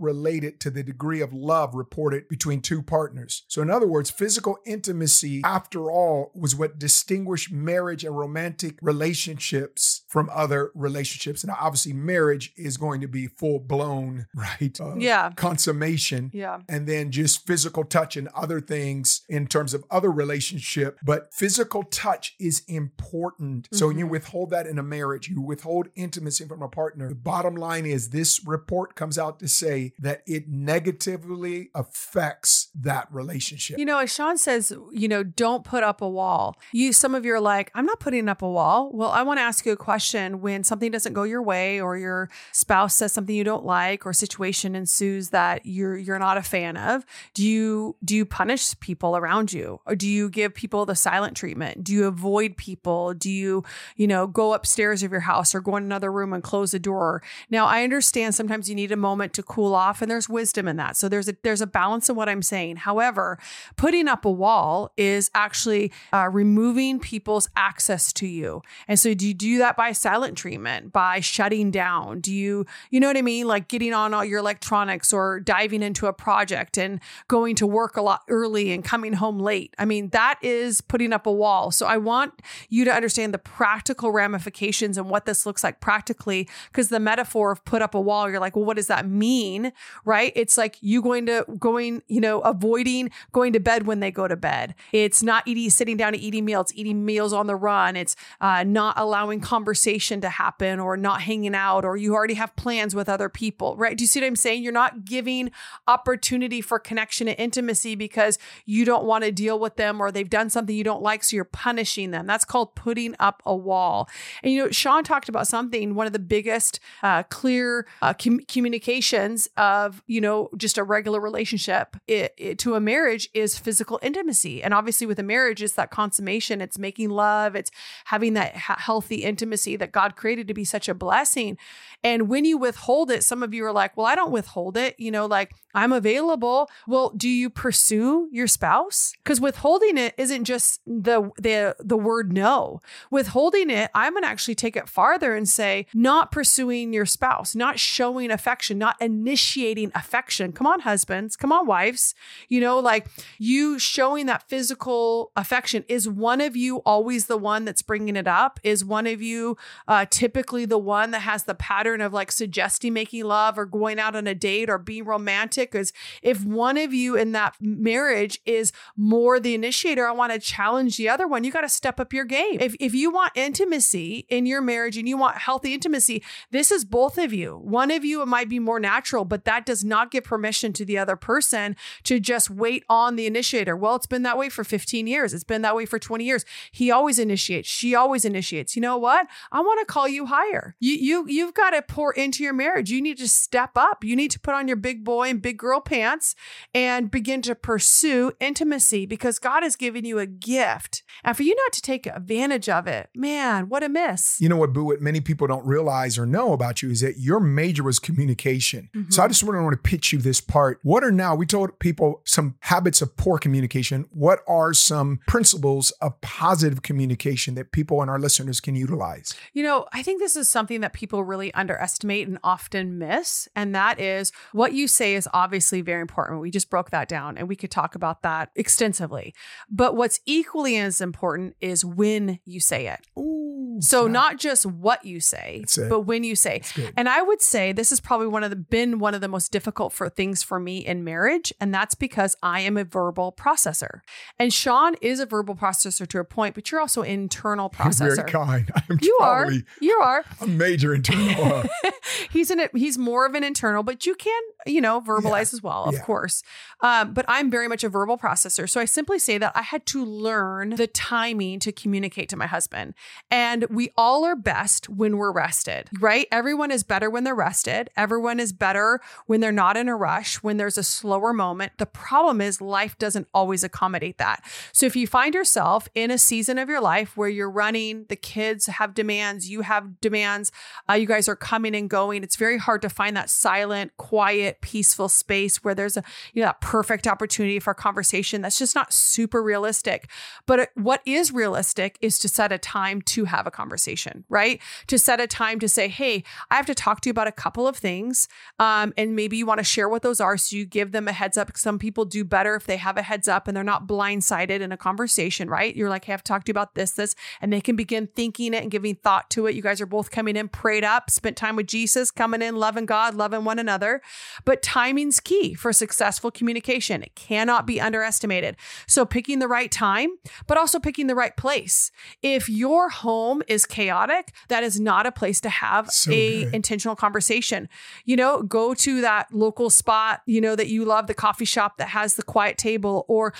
[0.57, 3.45] related to the degree of love reported between two partners.
[3.49, 10.03] So, in other words, physical intimacy, after all, was what distinguished marriage and romantic relationships
[10.09, 11.45] from other relationships.
[11.45, 14.79] And obviously, marriage is going to be full blown, right?
[14.81, 15.33] Uh, yeah.
[15.37, 16.31] Consummation.
[16.33, 16.61] Yeah.
[16.69, 20.99] And then just physical touch and other things in terms of other relationship.
[21.03, 23.69] But physical touch is important.
[23.73, 27.09] So when you withhold that in a marriage, you withhold intimacy from a partner.
[27.09, 33.09] The bottom line is this report comes out to say that it negatively affects that
[33.11, 33.79] relationship.
[33.79, 36.57] You know, as Sean says, you know, don't put up a wall.
[36.72, 38.90] You, some of you are like, I'm not putting up a wall.
[38.92, 40.40] Well, I want to ask you a question.
[40.40, 44.12] When something doesn't go your way, or your spouse says something you don't like, or
[44.12, 49.16] situation ensues that you're you're not a fan of, do you do you punish people
[49.16, 51.85] around you, or do you give people the silent treatment?
[51.85, 53.14] Do you avoid people?
[53.14, 53.64] Do you,
[53.96, 56.79] you know, go upstairs of your house or go in another room and close the
[56.79, 57.22] door?
[57.51, 60.77] Now, I understand sometimes you need a moment to cool off, and there's wisdom in
[60.77, 60.97] that.
[60.97, 62.77] So there's a there's a balance in what I'm saying.
[62.77, 63.39] However,
[63.77, 68.62] putting up a wall is actually uh, removing people's access to you.
[68.89, 72.21] And so, do you do that by silent treatment, by shutting down?
[72.21, 75.83] Do you, you know what I mean, like getting on all your electronics or diving
[75.83, 79.75] into a project and going to work a lot early and coming home late?
[79.79, 81.71] I mean, that is putting up a wall.
[81.71, 86.49] So I want you to understand the practical ramifications and what this looks like practically,
[86.69, 89.73] because the metaphor of put up a wall, you're like, well, what does that mean?
[90.05, 90.15] Right?
[90.22, 94.29] It's like you going to going, you know, avoiding going to bed when they go
[94.29, 94.74] to bed.
[94.92, 96.70] It's not eating, sitting down to eating meals.
[96.70, 97.96] It's eating meals on the run.
[97.96, 102.55] It's uh, not allowing conversation to happen or not hanging out, or you already have
[102.57, 103.76] plans with other people.
[103.76, 103.96] Right?
[103.96, 104.62] Do you see what I'm saying?
[104.62, 105.50] You're not giving
[105.87, 110.29] opportunity for connection and intimacy because you don't want to deal with them or they've
[110.29, 112.26] done something you don't like, so you're punishing them.
[112.26, 114.09] That's called putting up a wall.
[114.42, 115.94] And you know, Sean talked about something.
[115.94, 121.21] One of the biggest uh, clear uh, com- communications of you know just a regular
[121.21, 124.62] relationship it, it- to a marriage is physical intimacy.
[124.62, 126.61] And obviously, with a marriage, it's that consummation.
[126.61, 127.55] It's making love.
[127.57, 127.71] It's
[128.07, 131.59] having that ha- healthy intimacy that God created to be such a blessing.
[132.05, 134.95] And when you withhold it, some of you are like, well, I don't withhold it.
[134.99, 136.69] You know, like I'm available.
[136.87, 139.12] Well, do you pursue your spouse?
[139.23, 142.81] Because withholding it isn't just the the the word no.
[143.11, 147.79] Withholding it, I'm gonna actually take it farther and say, not pursuing your spouse, not
[147.79, 150.52] showing affection, not initiating affection.
[150.52, 152.14] Come on, husbands, come on, wives.
[152.48, 155.85] You know, like you showing that physical affection.
[155.88, 158.61] Is one of you always the one that's bringing it up?
[158.62, 159.56] Is one of you
[159.88, 163.98] uh, typically the one that has the pattern of like suggesting making love or going
[163.98, 165.72] out on a date or being romantic?
[165.72, 170.38] Because if one of you in that marriage is more the initiator, I want to
[170.38, 171.42] challenge the other one.
[171.42, 172.59] You got to step up your game.
[172.61, 176.85] If, if you want intimacy in your marriage and you want healthy intimacy, this is
[176.85, 177.56] both of you.
[177.56, 180.85] One of you, it might be more natural, but that does not give permission to
[180.85, 183.77] the other person to just wait on the initiator.
[183.77, 185.33] Well, it's been that way for 15 years.
[185.33, 186.44] It's been that way for 20 years.
[186.72, 187.68] He always initiates.
[187.68, 188.77] She always initiates.
[188.77, 189.27] You know what?
[189.53, 190.75] I want to call you higher.
[190.81, 192.90] You you you've got to pour into your marriage.
[192.90, 194.05] You need to step up.
[194.05, 196.35] You need to put on your big boy and big girl pants
[196.75, 201.03] and begin to pursue intimacy because God has given you a gift.
[201.25, 204.40] And for you not to take advantage of it, man, what a miss.
[204.40, 207.18] You know what, Boo, what many people don't realize or know about you is that
[207.18, 208.88] your major was communication.
[208.92, 209.31] So I mm-hmm.
[209.31, 210.81] just really want to pitch you this part.
[210.83, 214.07] What are now, we told people some habits of poor communication.
[214.11, 219.35] What are some principles of positive communication that people and our listeners can utilize?
[219.53, 223.49] You know, I think this is something that people really underestimate and often miss.
[223.55, 226.41] And that is what you say is obviously very important.
[226.41, 229.35] We just broke that down and we could talk about that extensively.
[229.71, 233.01] But what's equally as important is when you say it.
[233.19, 233.36] Ooh,
[233.81, 234.12] So, snap.
[234.12, 236.62] not just what you say, but when you say.
[236.97, 239.53] And I would say this is probably one of the been one of the most
[239.53, 244.01] difficult for things for me in marriage, and that's because I am a verbal processor.
[244.39, 248.17] And Sean is a verbal processor to a point, but you're also an internal processor.
[248.17, 248.71] very kind.
[248.91, 249.51] I'm You are.
[249.81, 250.25] You are.
[250.41, 251.45] a major internal.
[251.85, 251.91] uh,
[252.31, 252.71] he's in it.
[252.77, 256.01] He's more of an internal, but you can, you know, verbalize as well, of Yeah.
[256.01, 256.43] course.
[256.83, 258.69] Um, but I'm very much a verbal processor.
[258.69, 262.47] So I simply say that I had to learn the timing to communicate to my
[262.47, 262.95] husband.
[263.31, 266.26] And we all are best when we're rested, right?
[266.31, 267.90] Everyone is better when they're rested.
[267.96, 271.72] Everyone is better when they're not in a rush, when there's a slower moment.
[271.79, 274.44] The problem is life doesn't always accommodate that.
[274.72, 278.16] So if you find yourself in a season of your life where you're running, the
[278.16, 280.52] kids have demands, you have demands,
[280.88, 284.61] uh, you guys are coming and going, it's very hard to find that silent, quiet,
[284.61, 288.42] peaceful space where there's a you know that perfect opportunity for conversation.
[288.42, 290.09] That's just not super realistic.
[290.46, 294.61] But what is realistic is to set a time to have a conversation, right?
[294.88, 297.33] To set a time to say, hey, I have to talk to you about a
[297.33, 298.29] couple of things.
[298.59, 300.37] Um, and maybe you want to share what those are.
[300.37, 301.57] So you give them a heads up.
[301.57, 304.73] Some people do better if they have a heads up and they're not blindsided in
[304.73, 305.75] a conversation, right?
[305.75, 307.77] You're like, hey, I have to talk to you about this, this, and they can
[307.77, 309.55] begin thinking it and giving thought to it.
[309.55, 312.87] You guys are both coming in, prayed up, spent time with Jesus, coming in, loving
[312.87, 314.03] God, loving one another.
[314.45, 317.03] But timing's key for successful communication.
[317.03, 318.57] It cannot be underestimated.
[318.87, 320.11] So picking the right time,
[320.47, 321.90] but also picking the right place.
[322.23, 326.54] If your home is chaotic, that is not a place to have So a good.
[326.54, 327.68] intentional conversation.
[328.04, 331.78] You know, go to that local spot, you know, that you love, the coffee shop
[331.78, 333.32] that has the quiet table, or,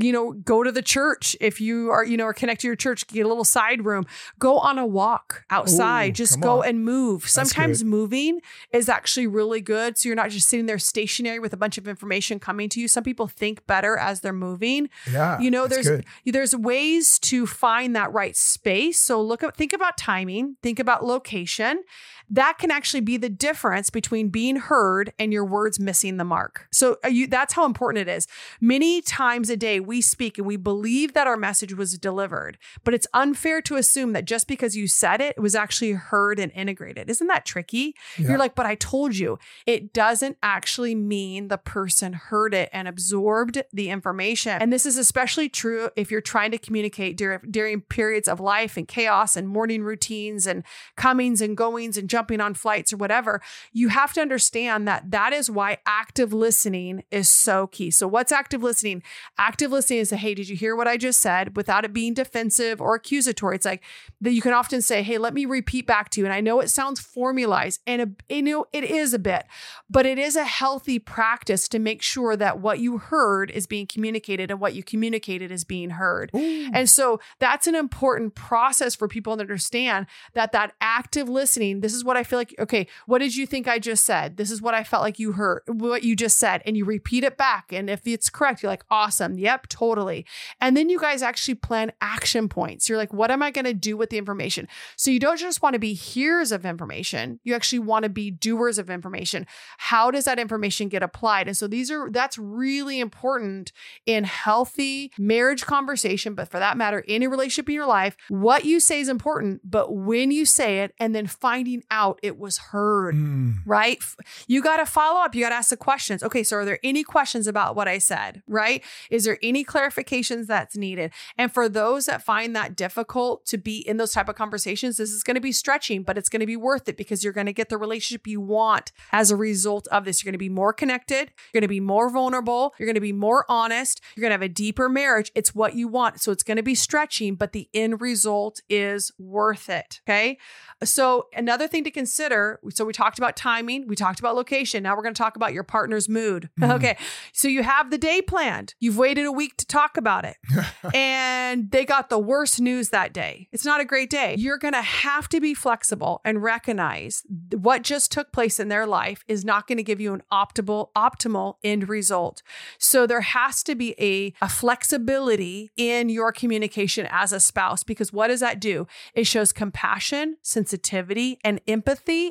[0.00, 1.36] you know, go to the church.
[1.40, 4.06] If you are, you know, or connect to your church, get a little side room,
[4.38, 6.68] go on a walk outside, Ooh, just go on.
[6.68, 7.28] and move.
[7.28, 8.40] Sometimes moving
[8.72, 9.96] is actually really good.
[9.98, 12.88] So you're not just sitting there stationary with a bunch of information coming to you.
[12.88, 15.38] Some people think better as they're moving Yeah.
[15.40, 16.04] you know there's good.
[16.24, 21.82] there's ways to find that right space so look think about timing think about location
[22.30, 26.66] that can actually be the difference between being heard and your words missing the mark.
[26.72, 28.26] So you, that's how important it is.
[28.60, 32.94] Many times a day we speak and we believe that our message was delivered but
[32.94, 36.52] it's unfair to assume that just because you said it, it was actually heard and
[36.52, 37.10] integrated.
[37.10, 37.94] Isn't that tricky?
[38.18, 38.28] Yeah.
[38.28, 39.38] you're like but i told you.
[39.66, 44.60] It doesn't actually mean the person heard it and absorbed the information.
[44.60, 48.76] And this is especially true if you're trying to communicate during, during periods of life
[48.76, 50.64] and chaos and morning routines and
[50.96, 53.42] comings and goings and jumping on flights or whatever.
[53.74, 57.90] You have to understand that that is why active listening is so key.
[57.90, 59.02] So, what's active listening?
[59.36, 62.14] Active listening is, a, hey, did you hear what I just said without it being
[62.14, 63.56] defensive or accusatory?
[63.56, 63.82] It's like
[64.22, 66.24] that you can often say, hey, let me repeat back to you.
[66.24, 69.44] And I know it sounds formalized and, a, you know, it is a bit,
[69.90, 73.86] but it is a healthy practice to make sure that what you heard is being
[73.86, 76.30] communicated and what you communicated is being heard.
[76.34, 76.70] Ooh.
[76.72, 81.92] And so that's an important process for people to understand that that active listening, this
[81.92, 84.36] is what I feel like, okay, what did you think I just said?
[84.36, 86.62] This is what I felt like you heard, what you just said.
[86.64, 87.72] And you repeat it back.
[87.72, 89.38] And if it's correct, you're like, awesome.
[89.38, 90.24] Yep, totally.
[90.60, 92.88] And then you guys actually plan action points.
[92.88, 94.68] You're like, what am I going to do with the information?
[94.96, 98.30] So you don't just want to be hearers of information, you actually want to be
[98.30, 99.46] doers of information.
[99.78, 101.48] How does that information get applied?
[101.48, 103.72] And so these are, that's really important
[104.06, 108.78] in healthy marriage conversation, but for that matter, any relationship in your life, what you
[108.80, 113.14] say is important, but when you say it and then finding out it was heard
[113.14, 113.54] Mm.
[113.64, 113.98] right?
[114.46, 115.34] You got to follow up.
[115.34, 116.22] You got to ask the questions.
[116.22, 118.82] Okay, so are there any questions about what I said, right?
[119.10, 121.12] Is there any clarifications that's needed?
[121.38, 125.10] And for those that find that difficult to be in those type of conversations, this
[125.12, 127.46] is going to be stretching, but it's going to be worth it because you're going
[127.46, 130.22] to get the relationship you want as a result of this.
[130.22, 133.00] You're going to be more connected, you're going to be more vulnerable, you're going to
[133.00, 135.30] be more honest, you're going to have a deeper marriage.
[135.34, 136.20] It's what you want.
[136.20, 140.38] So it's going to be stretching, but the end result is worth it, okay?
[140.84, 144.82] So, another thing to consider so, we talked about timing, we talked about location.
[144.82, 146.50] Now, we're going to talk about your partner's mood.
[146.66, 146.72] Mhm.
[146.76, 146.96] Okay.
[147.32, 150.36] So, you have the day planned, you've waited a week to talk about it,
[150.94, 153.48] and they got the worst news that day.
[153.52, 154.34] It's not a great day.
[154.38, 157.22] You're going to have to be flexible and recognize
[157.52, 160.88] what just took place in their life is not going to give you an optimal,
[160.96, 162.42] optimal end result.
[162.78, 168.12] So, there has to be a, a flexibility in your communication as a spouse because
[168.12, 168.86] what does that do?
[169.14, 171.75] It shows compassion, sensitivity, and empathy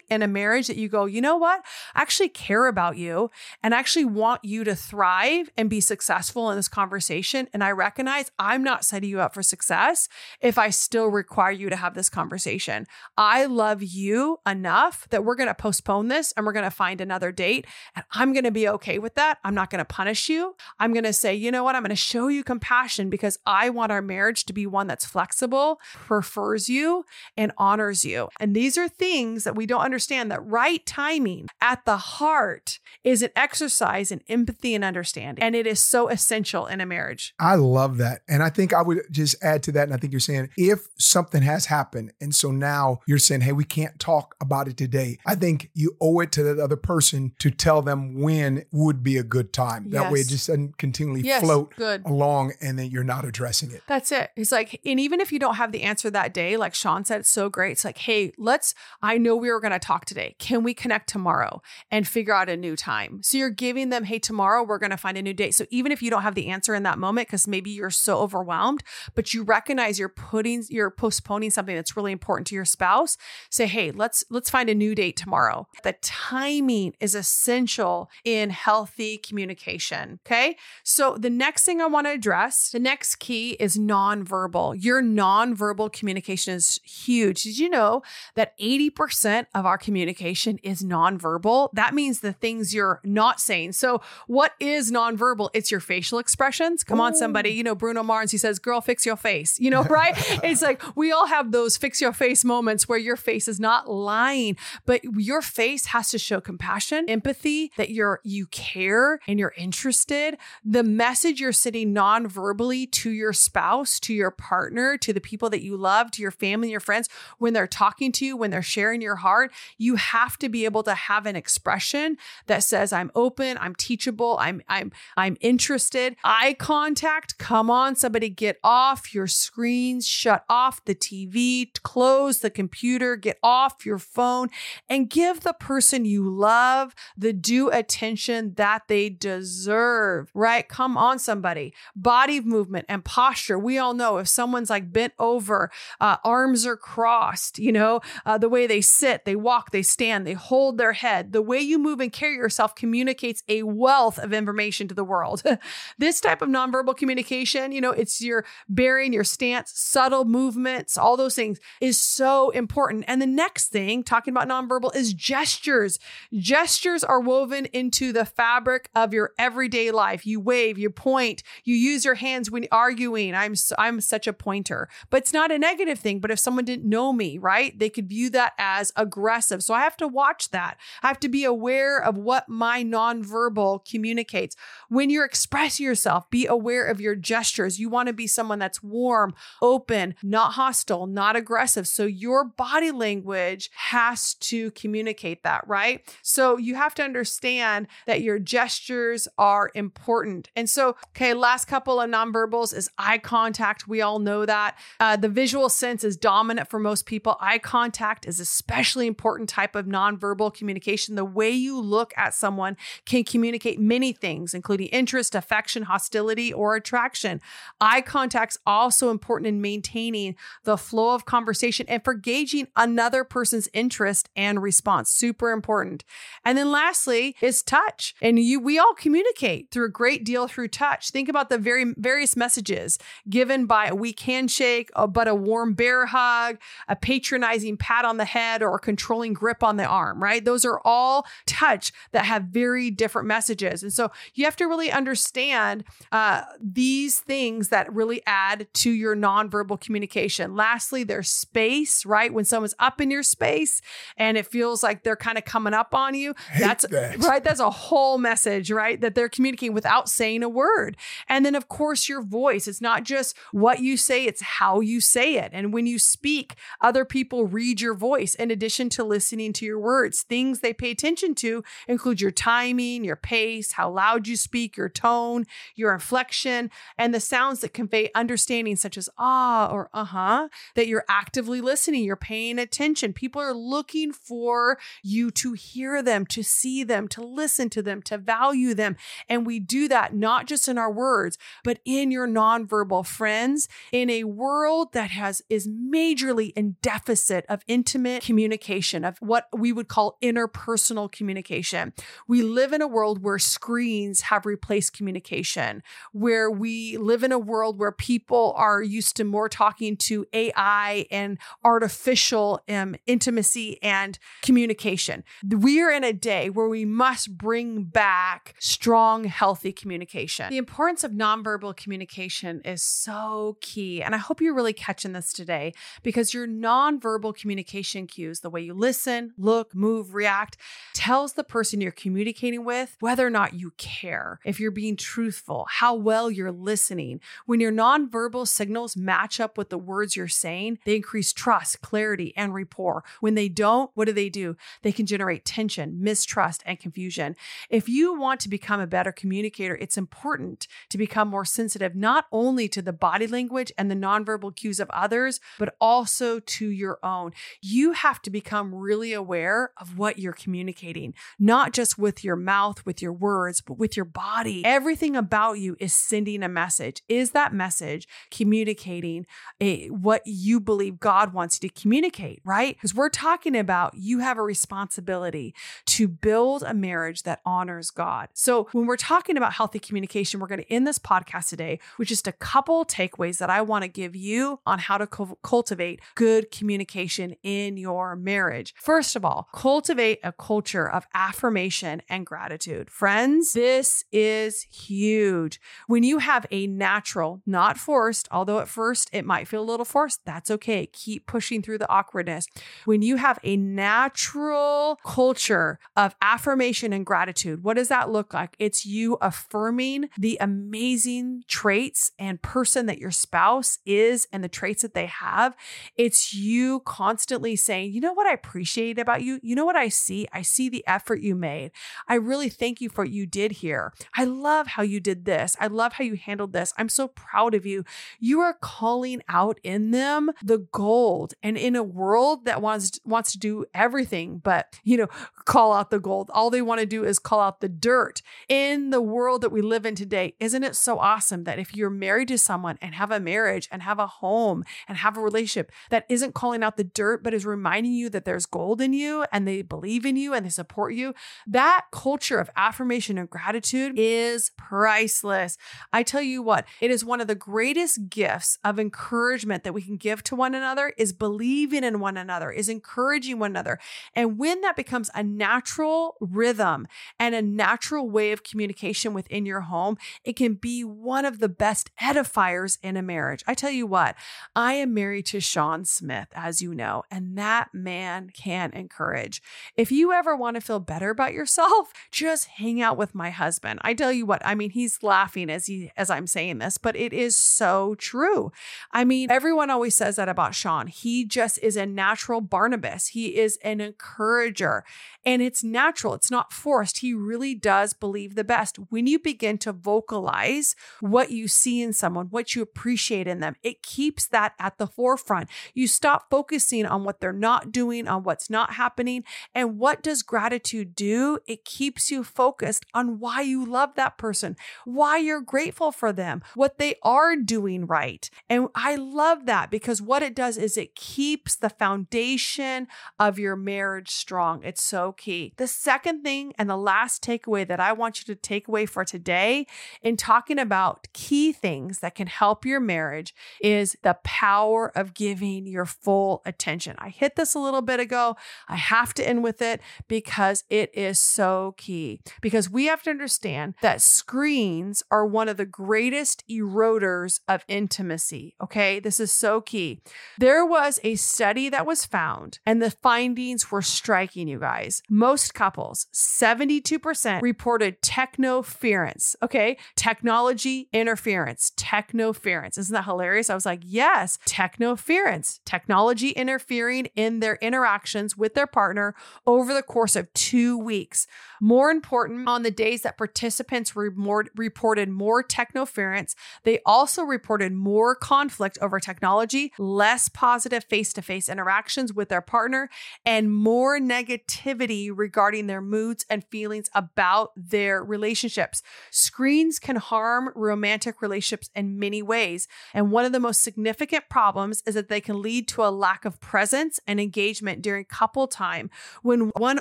[0.10, 1.64] in a marriage that you go, you know what?
[1.94, 3.32] I actually care about you
[3.64, 7.48] and I actually want you to thrive and be successful in this conversation.
[7.54, 10.08] And I recognize I'm not setting you up for success
[10.42, 12.88] if I still require you to have this conversation.
[13.18, 17.02] I love you enough that we're going to postpone this and we're going to find
[17.02, 17.66] another date.
[17.96, 19.40] And I'm going to be okay with that.
[19.44, 20.56] I'm not going to punish you.
[20.80, 21.76] I'm going to say, you know what?
[21.76, 25.06] I'm going to show you compassion because I want our marriage to be one that's
[25.06, 27.06] flexible, prefers you,
[27.36, 28.30] and honors you.
[28.40, 33.22] And these are things that we don't understand that right timing at the heart is
[33.22, 35.44] an exercise in empathy and understanding.
[35.44, 37.34] And it is so essential in a marriage.
[37.40, 38.22] I love that.
[38.28, 39.84] And I think I would just add to that.
[39.84, 43.52] And I think you're saying if something has happened, and so now you're saying, hey,
[43.52, 47.34] we can't talk about it today, I think you owe it to that other person
[47.40, 49.90] to tell them when would be a good time.
[49.92, 52.04] That way it just doesn't continually Yes, float good.
[52.06, 53.82] along and then you're not addressing it.
[53.88, 54.32] That's it.
[54.36, 57.22] It's like, and even if you don't have the answer that day, like Sean said,
[57.22, 57.72] it's so great.
[57.74, 60.36] It's like, hey, let's, I know we were going to talk today.
[60.40, 63.22] Can we connect tomorrow and figure out a new time?
[63.24, 65.56] So you're giving them, hey, tomorrow we're going to find a new date.
[65.56, 68.20] So even if you don't have the answer in that moment, because maybe you're so
[68.20, 73.18] overwhelmed, but you recognize you're putting, you're postponing something that's really important to your spouse,
[73.50, 75.68] say, hey, let's, let's find a new date tomorrow.
[75.84, 80.20] The timing is essential in healthy communication.
[80.26, 80.58] Okay.
[80.84, 84.76] So the next thing I want to address, the next key is nonverbal.
[84.84, 87.44] Your nonverbal communication is huge.
[87.44, 88.02] Did you know
[88.36, 89.05] that 80%
[89.54, 91.70] of our communication is nonverbal?
[91.74, 93.74] That means the things you're not saying.
[93.74, 95.50] So, what is nonverbal?
[95.54, 96.84] It's your facial expressions.
[96.84, 97.50] Come on, somebody.
[97.52, 99.60] You know, Bruno Mars, he says, Girl, fix your face.
[99.60, 100.14] You know, right?
[100.44, 103.90] it's like we all have those fix your face moments where your face is not
[103.90, 109.54] lying, but your face has to show compassion, empathy, that you're you care and you're
[109.58, 110.38] interested.
[110.64, 115.62] The message you're sending non-verbally to your spouse, to your partner, to the people that
[115.62, 118.95] you love, to your family, your friends, when they're talking to you, when they're sharing
[119.02, 122.18] your heart, you have to be able to have an expression
[122.48, 126.16] that says, I'm open, I'm teachable, I'm I'm I'm interested.
[126.24, 132.50] Eye contact, come on, somebody get off your screens, shut off the TV, close the
[132.50, 134.50] computer, get off your phone,
[134.90, 140.68] and give the person you love the due attention that they deserve, right?
[140.68, 141.74] Come on, somebody.
[141.96, 143.58] Body movement and posture.
[143.60, 148.38] We all know if someone's like bent over, uh, arms are crossed, you know, uh,
[148.38, 151.78] the way they sit, they walk, they stand, they hold their head, the way you
[151.78, 155.44] move and carry yourself communicates a wealth of information to the world.
[155.98, 161.18] this type of nonverbal communication, you know, it's your bearing, your stance, subtle movements, all
[161.18, 163.06] those things is so important.
[163.08, 166.00] And the next thing, talking about nonverbal, is gestures.
[166.34, 170.26] Gestures are woven into the fabric of your everyday life.
[170.26, 173.34] You wave, you point, you use your hands when arguing.
[173.34, 176.20] I'm I'm such a pointer, but it's not a negative thing.
[176.20, 179.64] But if someone didn't know me, right, they could view that as aggressive.
[179.64, 180.78] So I have to watch that.
[181.04, 184.56] I have to be aware of what my nonverbal communicates.
[184.90, 187.80] When you're expressing yourself, be aware of your gestures.
[187.80, 191.88] You want to be someone that's warm, open, not hostile, not aggressive.
[191.88, 196.02] So your body language has to communicate that, right?
[196.22, 200.50] So you have to understand that your gestures are important.
[200.56, 203.88] And so, okay, last couple of nonverbals is eye contact.
[203.88, 204.78] We all know that.
[205.00, 207.38] Uh, the visual sense is dominant for most people.
[207.40, 211.16] Eye contact is especially important type of nonverbal communication.
[211.16, 216.76] The way you look at someone can communicate many things, including interest, affection, hostility, or
[216.76, 217.42] attraction.
[217.80, 223.70] Eye contact's also important in maintaining the flow of conversation and for gauging another person's
[223.74, 225.10] interest and response.
[225.10, 226.04] Super important.
[226.44, 228.16] And then lastly is touch.
[228.22, 231.12] And you we all communicate through a great deal through touch.
[231.12, 232.98] Think about the very various messages
[233.30, 236.58] given by a weak handshake, but a warm bear hug,
[236.88, 240.44] a patronizing pat on the head, or a controlling grip on the arm, right?
[240.44, 243.84] Those are all touch that have very different messages.
[243.84, 249.16] And so you have to really understand uh, these things that really add to your
[249.16, 250.56] nonverbal communication.
[250.56, 252.34] Lastly, there's space, right?
[252.34, 253.82] When someone's up in your space
[254.18, 257.18] and it feels like they're kind of coming up on you, that's that.
[257.20, 257.44] right.
[257.44, 259.00] That's a whole message, right?
[259.00, 260.98] That they're communicating without saying a word.
[261.28, 262.68] And then, of course, your voice.
[262.68, 265.52] It's not just what you say, it's how you say it.
[265.54, 269.80] And when you speak, other people read your voice in addition to listening to your
[269.80, 270.22] words.
[270.22, 274.88] Things they pay attention to include your timing, your pace, how loud you speak, your
[274.88, 280.50] tone, your inflection, and the sounds that convey understanding, such as ah or uh huh,
[280.76, 283.14] that you're actively listening, you're paying attention.
[283.14, 288.04] People are looking for you to hear them, to see them, to listen to them,
[288.04, 288.96] to value them.
[289.28, 294.12] And we do that not just in our words, but in your nonverbal friends in
[294.12, 299.88] a world that has is majorly in deficit of intimate communication, of what we would
[299.88, 301.94] call interpersonal communication.
[302.28, 305.82] We live in a world where screens have replaced communication,
[306.12, 311.06] where we live in a world where people are used to more talking to AI
[311.10, 315.24] and artificial um, intimacy and communication.
[315.48, 320.50] We are in a day where we must bring back strong, healthy communication.
[320.50, 324.02] The importance of nonverbal communication is so key.
[324.02, 325.74] And I hope you're really catching this today
[326.04, 330.58] because your nonverbal communication cues, the way you listen, look, move, react,
[330.94, 335.68] tells the person you're communicating with whether or not you care, if you're being truthful,
[335.70, 337.20] how well you're listening.
[337.46, 342.34] When your nonverbal signals match up with the words you're saying, they increase trust, clarity,
[342.38, 343.04] and rapport.
[343.20, 344.56] When they don't, what do they do?
[344.82, 347.36] They can generate tension, mistrust, and confusion.
[347.70, 352.26] If you want to become a better communicator, it's important to become more sensitive not
[352.32, 357.00] only to the body language and the nonverbal cues of others, but also to your
[357.04, 357.32] own.
[357.62, 362.86] You have to become really aware of what you're communicating, not just with your mouth,
[362.86, 364.64] with your words, but with your body.
[364.64, 367.02] Everything about you is sending a message.
[367.10, 369.26] Is that message communicating
[369.60, 372.76] a, what you believe God wants you to communicate, right?
[372.76, 375.56] Because we're talking about you have a responsibility
[375.88, 378.30] to build a marriage that honors God.
[378.34, 382.08] So when we're talking about healthy communication, we're going to end this podcast today with
[382.08, 386.02] just a couple takeaways that I want to give you on how to cu- cultivate
[386.14, 388.74] good communication in your marriage.
[388.78, 392.90] First of all, cultivate a culture of affirmation and gratitude.
[392.90, 395.60] Friends, this is huge.
[395.88, 399.86] When you have a natural, not forced, although at first it might feel a little
[399.86, 400.88] forced, that's okay.
[400.88, 402.48] Keep pushing through the awkwardness.
[402.86, 408.56] When you have a natural culture of affirmation and gratitude, what does that look like?
[408.60, 414.82] It's you affirming the amazing traits and person that your spouse is and the traits
[414.82, 415.56] that they have.
[415.96, 419.40] It's you constantly saying, you know what I appreciate about you?
[419.42, 420.28] You know what I see?
[420.34, 421.72] I see the effort you made.
[422.08, 423.94] I really thank you for what you did here.
[424.16, 425.56] I love how you did this.
[425.60, 426.74] I love how you handled this.
[426.78, 427.84] I'm so proud of you.
[428.20, 431.34] You are calling out in them the gold.
[431.44, 435.08] And in a world that wants wants to do everything but, you know,
[435.46, 436.32] call out the gold.
[436.34, 438.22] All they want to do is call out the dirt.
[438.50, 441.90] In the world that we live in today, isn't it so awesome that if you're
[441.90, 445.72] married to someone and have a marriage and have a home and have a relationship
[445.90, 449.26] that isn't calling out the dirt but is reminding you that there's gold in you
[449.32, 451.14] and they believe in you and they support you,
[451.46, 455.58] that culture of affirmation and gratitude is priceless.
[455.92, 459.82] I tell you what, it is one of the greatest gifts of encouragement that we
[459.82, 463.80] can give to one another is believing in one another, is encouraging one another.
[464.14, 466.88] And when that becomes a natural rhythm
[467.20, 471.50] and a natural way of communication within your home, it can be one of the
[471.50, 473.44] best edifiers in a marriage.
[473.48, 474.16] I tell you what,
[474.56, 479.42] I am married to Sean Smith, as you know, and that man can encourage.
[479.76, 483.80] If you ever want to feel better about yourself, just hang out with my husband.
[483.84, 486.96] I tell you what, I mean, he's laughing as he as I'm saying this, but
[486.96, 488.52] it is so true.
[488.92, 490.88] I mean, everyone always says that about Sean.
[490.88, 493.08] He just is a natural Barnabas.
[493.08, 494.84] He is an encourager.
[495.26, 497.00] And it's natural, it's not forced.
[497.00, 498.78] He really does believe the best.
[498.90, 503.56] When you begin to vocalize what you see in someone, what you appreciate in them,
[503.64, 505.50] it keeps that at the forefront.
[505.74, 509.24] You stop focusing on what they're not doing, on what's not happening.
[509.54, 511.40] And what does gratitude do?
[511.48, 516.42] It keeps you focused on why you love that person, why you're grateful for them,
[516.56, 518.30] what they are doing right.
[518.50, 522.88] And I love that because what it does is it keeps the foundation
[523.20, 524.64] of your marriage strong.
[524.64, 525.54] It's so key.
[525.58, 529.04] The second thing and the last takeaway that I want you to take away for
[529.04, 529.68] today
[530.02, 535.68] in talking about key things that can help your marriage is the power of giving
[535.68, 536.96] your full attention.
[536.98, 538.36] I hit this a little bit ago.
[538.68, 542.22] I have to end with it because it is so key.
[542.42, 548.56] Because we have to understand that screens are one of the greatest eroders of intimacy.
[548.62, 549.00] Okay.
[549.00, 550.02] This is so key.
[550.40, 555.02] There was a study that was found, and the findings were striking, you guys.
[555.10, 559.36] Most couples, 72% reported technoference.
[559.44, 559.78] Okay.
[559.96, 562.78] Technology interference, technoference.
[562.78, 563.50] Isn't that hilarious?
[563.50, 569.16] I was like, yes, technoference, technology interfering in their interactions with their partner
[569.46, 571.28] over the course of two weeks.
[571.62, 577.74] More important, on the days that participants re- more, reported more technoference, they also reported
[577.74, 582.90] more conflict over technology, less positive face to face interactions with their partner,
[583.26, 588.82] and more negativity regarding their moods and feelings about their relationships.
[589.12, 592.68] Screens can harm romantic relationships in many ways.
[592.94, 596.26] And one of the most significant problems is that they can lead to a lack
[596.26, 598.90] of presence and engagement during couple time.
[599.22, 599.80] When one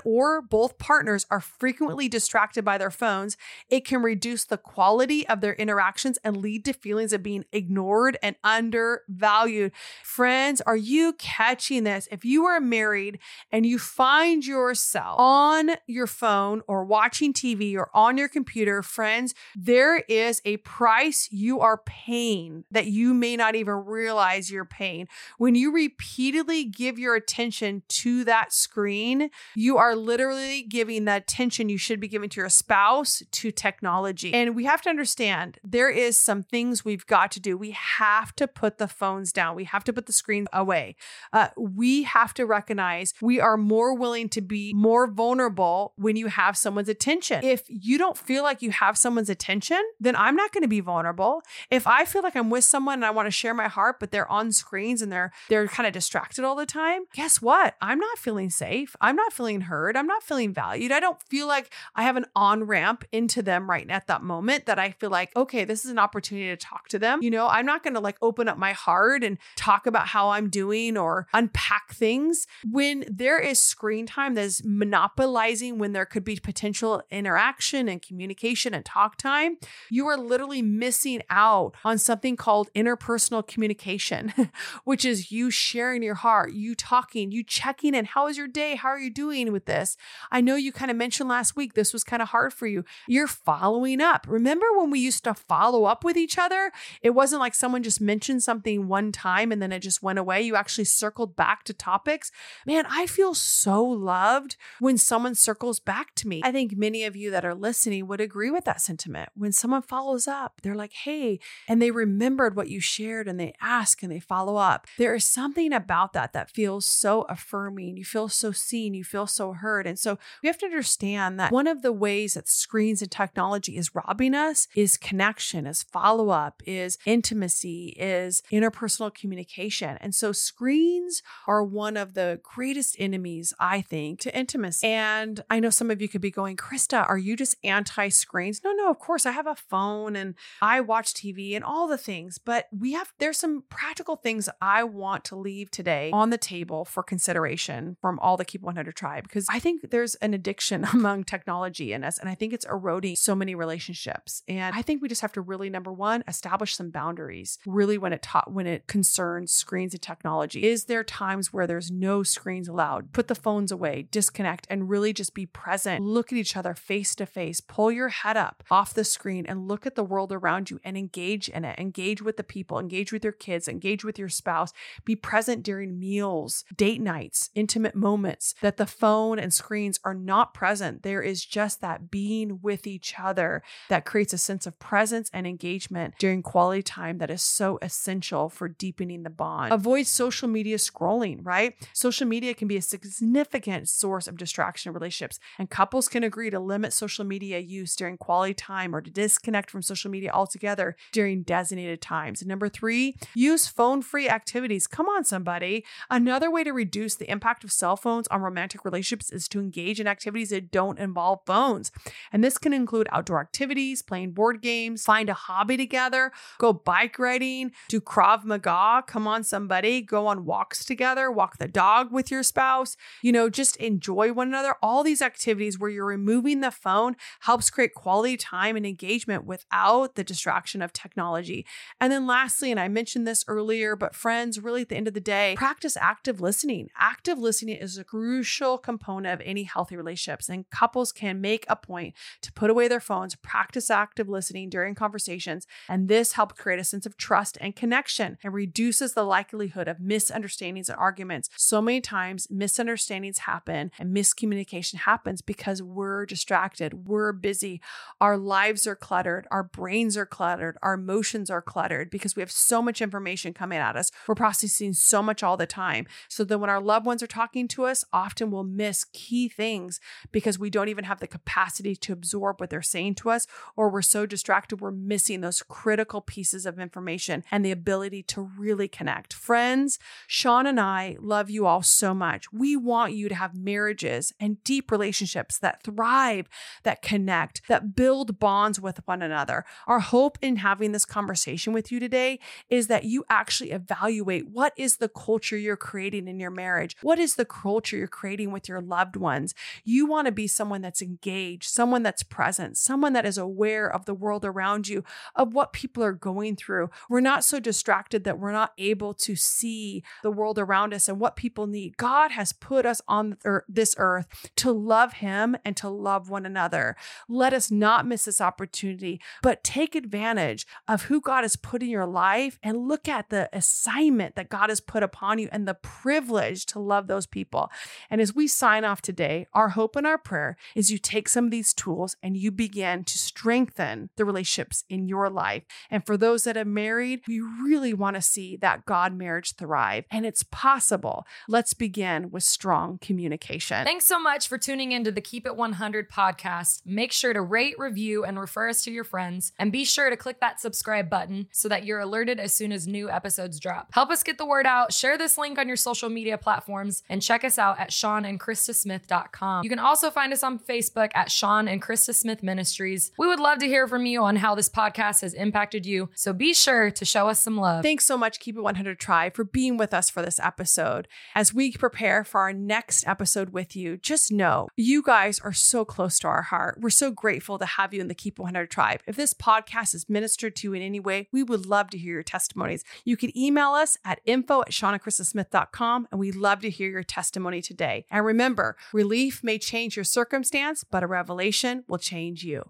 [0.04, 1.73] or both partners are frequently
[2.08, 3.36] distracted by their phones,
[3.68, 8.18] it can reduce the quality of their interactions and lead to feelings of being ignored
[8.22, 9.72] and undervalued.
[10.02, 12.08] Friends, are you catching this?
[12.10, 13.18] If you are married
[13.50, 19.34] and you find yourself on your phone or watching TV or on your computer, friends,
[19.54, 25.08] there is a price you are paying that you may not even realize you're paying.
[25.38, 31.53] When you repeatedly give your attention to that screen, you are literally giving the attention
[31.62, 34.32] you should be giving to your spouse to technology.
[34.32, 37.56] And we have to understand there is some things we've got to do.
[37.56, 39.56] We have to put the phones down.
[39.56, 40.96] We have to put the screen away.
[41.32, 46.26] Uh, we have to recognize we are more willing to be more vulnerable when you
[46.28, 47.44] have someone's attention.
[47.44, 50.80] If you don't feel like you have someone's attention, then I'm not going to be
[50.80, 51.42] vulnerable.
[51.70, 54.10] If I feel like I'm with someone and I want to share my heart, but
[54.10, 57.74] they're on screens and they're they're kind of distracted all the time, guess what?
[57.80, 58.96] I'm not feeling safe.
[59.00, 59.96] I'm not feeling heard.
[59.96, 60.92] I'm not feeling valued.
[60.92, 64.22] I don't feel feel like I have an on ramp into them right at that
[64.22, 67.22] moment that I feel like, okay, this is an opportunity to talk to them.
[67.22, 70.30] You know, I'm not going to like open up my heart and talk about how
[70.30, 76.06] I'm doing or unpack things when there is screen time that is monopolizing when there
[76.06, 79.58] could be potential interaction and communication and talk time.
[79.90, 84.32] You are literally missing out on something called interpersonal communication,
[84.84, 88.06] which is you sharing your heart, you talking, you checking in.
[88.06, 88.76] How is your day?
[88.76, 89.98] How are you doing with this?
[90.30, 92.84] I know you kind of mentioned last week this was kind of hard for you.
[93.08, 94.24] You're following up.
[94.28, 96.70] Remember when we used to follow up with each other?
[97.02, 100.42] It wasn't like someone just mentioned something one time and then it just went away.
[100.42, 102.30] You actually circled back to topics.
[102.64, 106.40] Man, I feel so loved when someone circles back to me.
[106.44, 109.30] I think many of you that are listening would agree with that sentiment.
[109.34, 113.54] When someone follows up, they're like, hey, and they remembered what you shared and they
[113.60, 114.86] ask and they follow up.
[114.98, 117.96] There is something about that that feels so affirming.
[117.96, 119.86] You feel so seen, you feel so heard.
[119.86, 123.76] And so we have to understand that one of the ways that screens and technology
[123.76, 129.96] is robbing us is connection, is follow up, is intimacy, is interpersonal communication.
[130.00, 134.86] And so screens are one of the greatest enemies, I think, to intimacy.
[134.86, 138.60] And I know some of you could be going, Christa, are you just anti screens?
[138.64, 139.26] No, no, of course.
[139.26, 143.12] I have a phone and I watch TV and all the things, but we have,
[143.18, 148.18] there's some practical things I want to leave today on the table for consideration from
[148.20, 152.18] all the Keep 100 tribe because I think there's an addiction among technology in us.
[152.18, 154.42] And I think it's eroding so many relationships.
[154.48, 158.12] And I think we just have to really, number one, establish some boundaries really when
[158.12, 160.64] it taught, when it concerns screens and technology.
[160.64, 163.12] Is there times where there's no screens allowed?
[163.12, 166.02] Put the phones away, disconnect, and really just be present.
[166.04, 167.60] Look at each other face to face.
[167.60, 170.96] Pull your head up off the screen and look at the world around you and
[170.96, 171.78] engage in it.
[171.78, 174.72] Engage with the people, engage with your kids, engage with your spouse.
[175.04, 180.54] Be present during meals, date nights, intimate moments that the phone and screens are not
[180.54, 181.02] present.
[181.04, 185.46] There is just that being with each other that creates a sense of presence and
[185.46, 189.72] engagement during quality time that is so essential for deepening the bond.
[189.72, 191.74] Avoid social media scrolling, right?
[191.92, 196.50] Social media can be a significant source of distraction in relationships, and couples can agree
[196.50, 200.96] to limit social media use during quality time or to disconnect from social media altogether
[201.12, 202.44] during designated times.
[202.44, 204.86] Number three, use phone free activities.
[204.86, 205.84] Come on, somebody.
[206.10, 210.00] Another way to reduce the impact of cell phones on romantic relationships is to engage
[210.00, 211.90] in activities that don't involve phones.
[212.32, 217.18] And this can include outdoor activities, playing board games, find a hobby together, go bike
[217.18, 219.02] riding, do Krav Maga.
[219.06, 220.00] Come on, somebody.
[220.00, 224.48] Go on walks together, walk the dog with your spouse, you know, just enjoy one
[224.48, 224.74] another.
[224.82, 230.14] All these activities where you're removing the phone helps create quality time and engagement without
[230.14, 231.66] the distraction of technology.
[232.00, 235.14] And then lastly, and I mentioned this earlier, but friends, really at the end of
[235.14, 236.88] the day, practice active listening.
[236.98, 241.76] Active listening is a crucial component of any healthy relationships, and couples can make a
[241.76, 242.12] point
[242.42, 246.84] to put away their phones, practice active listening during conversations, and this helps create a
[246.84, 251.48] sense of trust and connection and reduces the likelihood of misunderstandings and arguments.
[251.56, 257.80] So many times, misunderstandings happen and miscommunication happens because we're distracted, we're busy,
[258.20, 262.52] our lives are cluttered, our brains are cluttered, our emotions are cluttered because we have
[262.52, 264.10] so much information coming at us.
[264.28, 266.06] We're processing so much all the time.
[266.28, 269.98] So that when our loved ones are talking to us, often we'll miss key things
[270.30, 273.46] because we don't even have the capacity to absorb what they're saying to us,
[273.76, 278.40] or we're so distracted, we're missing those critical pieces of information and the ability to
[278.40, 279.32] really connect.
[279.32, 282.52] Friends, Sean and I love you all so much.
[282.52, 286.48] We want you to have marriages and deep relationships that thrive,
[286.82, 289.64] that connect, that build bonds with one another.
[289.86, 292.38] Our hope in having this conversation with you today
[292.68, 296.96] is that you actually evaluate what is the culture you're creating in your marriage?
[297.02, 299.54] What is the culture you're creating with your loved ones?
[299.84, 304.04] You want to be someone that's engaged, someone that's present, someone that is aware of
[304.04, 306.90] the world around you, of what people are going through.
[307.08, 311.20] We're not so distracted that we're not able to see the world around us and
[311.20, 311.96] what people need.
[311.96, 313.36] God has put us on
[313.68, 314.26] this earth
[314.56, 316.96] to love Him and to love one another.
[317.28, 321.88] Let us not miss this opportunity, but take advantage of who God has put in
[321.88, 325.74] your life and look at the assignment that God has put upon you and the
[325.74, 327.70] privilege to love those people.
[328.10, 330.43] And as we sign off today, our hope and our prayer
[330.74, 335.08] is you take some of these tools and you begin to strengthen the relationships in
[335.08, 335.62] your life.
[335.90, 340.04] And for those that are married, we really want to see that God marriage thrive.
[340.10, 341.26] And it's possible.
[341.48, 343.84] Let's begin with strong communication.
[343.84, 346.82] Thanks so much for tuning into the Keep It 100 podcast.
[346.84, 349.52] Make sure to rate, review, and refer us to your friends.
[349.58, 352.86] And be sure to click that subscribe button so that you're alerted as soon as
[352.86, 353.88] new episodes drop.
[353.92, 354.92] Help us get the word out.
[354.92, 359.64] Share this link on your social media platforms and check us out at seanandchristasmith.com.
[359.64, 363.12] You can also find us us on Facebook at Sean and Christa Smith Ministries.
[363.16, 366.10] We would love to hear from you on how this podcast has impacted you.
[366.14, 367.82] So be sure to show us some love.
[367.82, 371.08] Thanks so much, Keep It 100 Tribe, for being with us for this episode.
[371.34, 375.84] As we prepare for our next episode with you, just know you guys are so
[375.84, 376.78] close to our heart.
[376.80, 379.00] We're so grateful to have you in the Keep It 100 Tribe.
[379.06, 382.14] If this podcast is ministered to you in any way, we would love to hear
[382.14, 382.84] your testimonies.
[383.04, 387.62] You can email us at info at SeanandChristaSmith.com, and we'd love to hear your testimony
[387.62, 388.04] today.
[388.10, 392.62] And remember, relief may change your circumstance, but a revelation will change you.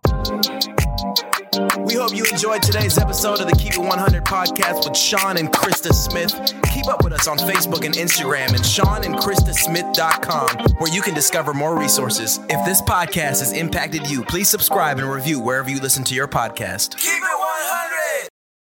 [1.84, 5.52] We hope you enjoyed today's episode of the Keep It 100 podcast with Sean and
[5.52, 6.34] Christa Smith.
[6.72, 11.78] Keep up with us on Facebook and Instagram and SeanandChristaSmith.com, where you can discover more
[11.78, 12.40] resources.
[12.48, 16.26] If this podcast has impacted you, please subscribe and review wherever you listen to your
[16.26, 16.96] podcast.
[16.96, 17.83] Keep it